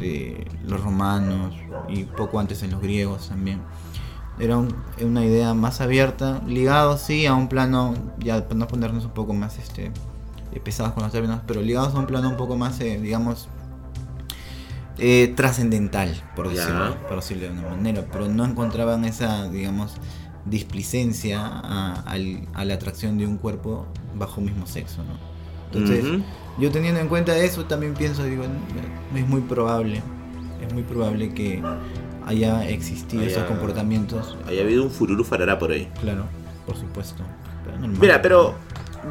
de 0.00 0.46
los 0.66 0.80
romanos 0.82 1.54
y 1.88 2.04
poco 2.04 2.40
antes 2.40 2.62
en 2.62 2.72
los 2.72 2.80
griegos 2.80 3.28
también. 3.28 3.60
Era 4.40 4.58
una 5.02 5.24
idea 5.24 5.52
más 5.54 5.80
abierta, 5.80 6.40
ligado 6.46 6.96
sí 6.96 7.26
a 7.26 7.34
un 7.34 7.48
plano, 7.48 7.94
ya 8.18 8.44
para 8.44 8.54
no 8.54 8.68
ponernos 8.68 9.04
un 9.04 9.10
poco 9.10 9.34
más 9.34 9.58
este, 9.58 9.90
pesados 10.62 10.92
con 10.92 11.02
los 11.02 11.12
términos, 11.12 11.40
pero 11.46 11.60
ligados 11.60 11.94
a 11.94 11.98
un 11.98 12.06
plano 12.06 12.28
un 12.28 12.36
poco 12.36 12.56
más, 12.56 12.80
eh, 12.80 12.98
digamos, 13.00 13.48
eh, 14.98 15.32
trascendental, 15.36 16.22
por 16.34 16.48
decirlo, 16.48 16.96
por 17.06 17.16
decirlo 17.16 17.44
de 17.44 17.50
una 17.50 17.68
manera, 17.68 18.06
pero 18.10 18.28
no 18.28 18.44
encontraban 18.44 19.04
esa, 19.04 19.48
digamos, 19.48 19.94
displicencia 20.44 21.40
a, 21.44 22.16
la 22.64 22.74
atracción 22.74 23.18
de 23.18 23.26
un 23.26 23.36
cuerpo 23.36 23.86
bajo 24.16 24.40
mismo 24.40 24.66
sexo, 24.66 25.02
¿no? 25.04 25.18
Entonces, 25.66 26.04
yo 26.58 26.70
teniendo 26.70 27.00
en 27.00 27.08
cuenta 27.08 27.36
eso, 27.36 27.66
también 27.66 27.94
pienso, 27.94 28.24
digo, 28.24 28.44
es 29.14 29.28
muy 29.28 29.42
probable, 29.42 30.02
es 30.66 30.72
muy 30.72 30.82
probable 30.82 31.32
que 31.34 31.62
haya 32.28 32.68
existido 32.68 33.22
esos 33.22 33.44
comportamientos. 33.44 34.36
Haya 34.46 34.62
habido 34.62 34.82
un 34.84 34.90
fururu 34.90 35.24
farará 35.24 35.58
por 35.58 35.70
ahí. 35.70 35.88
Claro, 36.00 36.24
por 36.66 36.76
supuesto. 36.76 37.22
Mira, 38.00 38.20
pero 38.20 38.54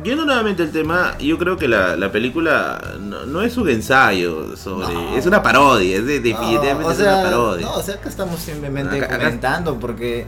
viendo 0.04 0.24
nuevamente 0.24 0.62
el 0.62 0.72
tema, 0.72 1.18
yo 1.18 1.38
creo 1.38 1.58
que 1.58 1.68
la, 1.68 2.12
película 2.12 2.80
no, 3.00 3.42
es 3.42 3.58
un 3.58 3.70
ensayo 3.70 4.56
sobre. 4.56 5.18
Es 5.18 5.26
una 5.26 5.42
parodia, 5.42 5.98
es 5.98 6.06
definitivamente 6.06 7.04
una 7.04 7.24
parodia. 7.24 7.66
No, 7.66 7.76
o 7.76 7.82
sea, 7.82 8.00
que 8.00 8.10
estamos 8.10 8.40
simplemente 8.40 9.06
comentando 9.08 9.80
porque. 9.80 10.28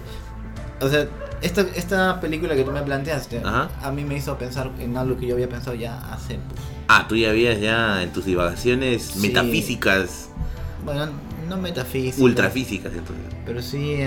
O 0.81 0.87
sea, 0.87 1.07
esta, 1.41 1.61
esta 1.75 2.19
película 2.19 2.55
que 2.55 2.63
tú 2.63 2.71
me 2.71 2.81
planteaste, 2.81 3.41
a 3.43 3.91
mí 3.93 4.03
me 4.03 4.15
hizo 4.15 4.35
pensar 4.37 4.71
en 4.79 4.97
algo 4.97 5.15
que 5.17 5.27
yo 5.27 5.35
había 5.35 5.47
pensado 5.47 5.75
ya 5.75 5.99
hace. 6.11 6.39
Pues, 6.49 6.61
ah, 6.87 7.05
tú 7.07 7.15
ya 7.15 7.29
habías 7.29 7.59
ya 7.59 8.01
en 8.01 8.11
tus 8.11 8.25
divagaciones 8.25 9.15
metafísicas. 9.17 10.29
Bueno, 10.83 11.09
no 11.49 11.57
metafísicas. 11.57 12.19
Ultrafísicas, 12.19 12.93
entonces. 12.93 13.25
Pero 13.45 13.61
sí, 13.61 13.97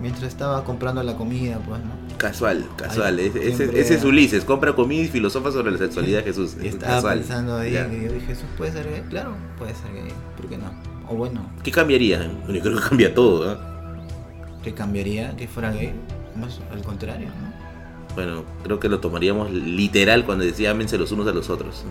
mientras 0.00 0.28
estaba 0.28 0.64
comprando 0.64 1.02
la 1.02 1.16
comida, 1.16 1.58
pues, 1.66 1.80
¿no? 1.80 2.16
Casual, 2.16 2.66
casual. 2.76 3.18
ese, 3.18 3.94
es 3.94 4.04
Ulises, 4.04 4.44
compra 4.44 4.74
comida 4.74 5.02
y 5.02 5.08
filosofa 5.08 5.50
sobre 5.52 5.72
la 5.72 5.78
sexualidad 5.78 6.18
de 6.18 6.24
Jesús. 6.24 6.54
estaba 6.62 7.12
pensando 7.12 7.56
ahí, 7.56 7.72
y 7.72 7.74
yo 7.74 8.12
dije, 8.12 8.26
¿Jesús 8.28 8.46
puede 8.56 8.72
ser 8.72 8.88
gay? 8.88 9.02
Claro, 9.10 9.34
puede 9.58 9.74
ser 9.74 9.92
gay, 9.92 10.12
¿por 10.36 10.48
qué 10.48 10.56
no? 10.56 10.72
O 11.08 11.16
bueno. 11.16 11.50
¿Qué 11.62 11.70
cambiaría? 11.70 12.30
Yo 12.48 12.60
creo 12.60 12.76
que 12.76 12.88
cambia 12.88 13.14
todo, 13.14 13.52
¿eh? 13.52 13.56
¿Qué 14.62 14.72
cambiaría? 14.72 15.36
¿Que 15.36 15.48
fuera 15.48 15.72
gay? 15.72 15.92
Más 16.36 16.60
al 16.72 16.82
contrario, 16.82 17.26
¿no? 17.26 17.52
Bueno, 18.14 18.44
creo 18.62 18.78
que 18.78 18.88
lo 18.88 19.00
tomaríamos 19.00 19.50
literal 19.50 20.24
cuando 20.24 20.44
decía 20.44 20.70
ámense 20.70 20.98
los 20.98 21.12
unos 21.12 21.26
a 21.26 21.32
los 21.32 21.50
otros. 21.50 21.84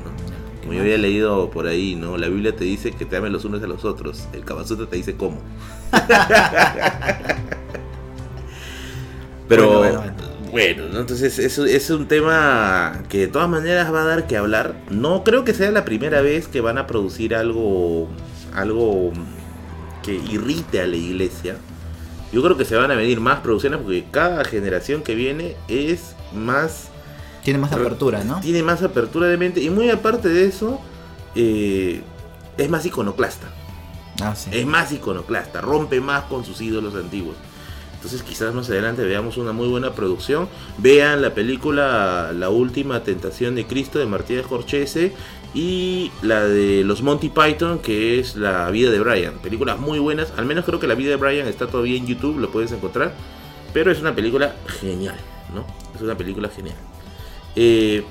Como 0.72 0.80
yo 0.80 0.86
había 0.86 1.00
leído 1.00 1.50
por 1.50 1.68
ahí, 1.68 1.96
¿no? 1.96 2.16
La 2.16 2.30
Biblia 2.30 2.56
te 2.56 2.64
dice 2.64 2.94
que 2.94 3.04
te 3.04 3.18
amen 3.18 3.34
los 3.34 3.44
unos 3.44 3.62
a 3.62 3.68
los 3.68 3.84
otros. 3.84 4.30
El 4.32 4.46
Kabasutra 4.46 4.86
te 4.86 4.96
dice 4.96 5.18
cómo. 5.18 5.38
Pero 9.50 9.84
bueno, 10.50 10.98
entonces 10.98 11.40
es, 11.40 11.58
es 11.58 11.90
un 11.90 12.08
tema 12.08 13.04
que 13.10 13.18
de 13.18 13.28
todas 13.28 13.50
maneras 13.50 13.94
va 13.94 14.04
a 14.04 14.06
dar 14.06 14.28
que 14.28 14.38
hablar. 14.38 14.76
No 14.90 15.26
creo 15.26 15.44
que 15.44 15.54
sea 15.54 15.72
la 15.72 15.84
primera 15.84 16.22
vez 16.22 16.48
que 16.48 16.62
van 16.62 16.78
a 16.78 16.88
producir 16.88 17.36
algo, 17.36 18.08
algo 18.56 19.12
que 20.04 20.14
irrite 20.14 20.80
a 20.80 20.88
la 20.88 20.96
iglesia. 20.96 21.58
Yo 22.32 22.42
creo 22.42 22.56
que 22.56 22.64
se 22.64 22.78
van 22.78 22.92
a 22.92 22.96
venir 22.96 23.20
más 23.20 23.42
producciones 23.42 23.82
porque 23.82 24.06
cada 24.10 24.46
generación 24.46 25.04
que 25.04 25.16
viene 25.16 25.58
es 25.68 26.16
más... 26.34 26.88
Tiene 27.44 27.60
más 27.60 27.72
apertura, 27.72 28.24
¿no? 28.24 28.40
Tiene 28.40 28.64
más 28.64 28.84
apertura 28.84 29.28
de 29.28 29.38
mente 29.38 29.62
y 29.62 29.70
muy 29.70 29.90
aparte 29.90 30.30
de 30.30 30.46
eso, 30.46 30.80
eh, 31.36 32.02
es 32.58 32.70
más 32.70 32.86
iconoclasta. 32.86 33.48
Ah, 34.22 34.36
sí. 34.36 34.52
Es 34.54 34.66
más 34.66 34.92
iconoclasta, 34.92 35.62
rompe 35.62 36.00
más 36.02 36.26
con 36.26 36.46
sus 36.46 36.62
ídolos 36.62 36.96
antiguos. 36.96 37.36
Entonces 38.02 38.24
quizás 38.24 38.52
más 38.54 38.68
adelante 38.68 39.04
veamos 39.04 39.38
una 39.38 39.52
muy 39.52 39.68
buena 39.68 39.94
producción. 39.94 40.50
Vean 40.80 41.22
la 41.22 41.36
película 41.36 42.32
La 42.34 42.50
Última 42.50 43.04
Tentación 43.04 43.54
de 43.54 43.68
Cristo 43.68 44.00
de 44.00 44.08
Martínez 44.08 44.46
Scorsese 44.46 45.14
y 45.54 46.12
la 46.24 46.46
de 46.46 46.84
los 46.84 47.04
Monty 47.04 47.30
Python, 47.30 47.78
que 47.78 48.20
es 48.20 48.36
La 48.36 48.72
vida 48.72 48.90
de 48.90 49.00
Brian. 49.00 49.36
Películas 49.40 49.80
muy 49.80 50.00
buenas, 50.00 50.34
al 50.38 50.46
menos 50.46 50.66
creo 50.66 50.80
que 50.80 50.88
La 50.88 50.96
vida 50.96 51.12
de 51.12 51.18
Brian 51.18 51.48
está 51.48 51.68
todavía 51.68 51.96
en 51.96 52.08
YouTube, 52.08 52.40
lo 52.40 52.52
puedes 52.52 52.72
encontrar. 52.72 53.14
Pero 53.72 53.92
es 53.92 54.02
una 54.02 54.16
película 54.16 54.56
genial, 54.80 55.18
¿no? 55.54 55.66
Es 55.96 56.02
una 56.02 56.18
película 56.18 56.50
genial. 56.50 56.78
Eh, 57.56 58.04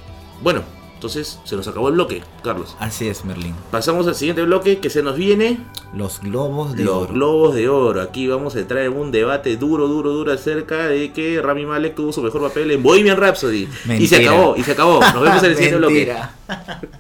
bueno, 0.43 0.63
entonces 0.95 1.41
se 1.45 1.57
nos 1.57 1.67
acabó 1.67 1.89
el 1.89 1.95
bloque, 1.95 2.23
Carlos. 2.45 2.77
Así 2.79 3.09
es, 3.09 3.25
Merlín. 3.25 3.55
Pasamos 3.71 4.07
al 4.07 4.15
siguiente 4.15 4.43
bloque 4.43 4.81
que 4.81 4.91
se 4.91 5.03
nos 5.03 5.17
viene. 5.17 5.59
Los 5.95 6.21
globos 6.21 6.77
de 6.77 6.87
oro. 6.87 7.01
Los 7.01 7.13
globos 7.13 7.55
de 7.55 7.69
oro. 7.71 8.03
Aquí 8.03 8.29
vamos 8.29 8.55
a 8.55 8.61
entrar 8.61 8.85
en 8.85 8.95
un 8.95 9.11
debate 9.11 9.57
duro, 9.57 9.89
duro, 9.89 10.11
duro 10.11 10.31
acerca 10.31 10.89
de 10.89 11.13
que 11.13 11.41
Rami 11.41 11.65
Malek 11.65 11.95
tuvo 11.95 12.13
su 12.13 12.23
mejor 12.23 12.43
papel 12.43 12.71
en 12.71 12.83
Bohemian 12.83 13.17
Rhapsody. 13.17 13.67
Y 13.99 14.07
se 14.09 14.17
acabó, 14.17 14.57
y 14.57 14.63
se 14.63 14.73
acabó. 14.73 15.01
Nos 15.01 15.23
vemos 15.23 15.43
en 15.43 15.51
el 15.51 15.57
siguiente 15.57 15.79
bloque. 15.79 16.13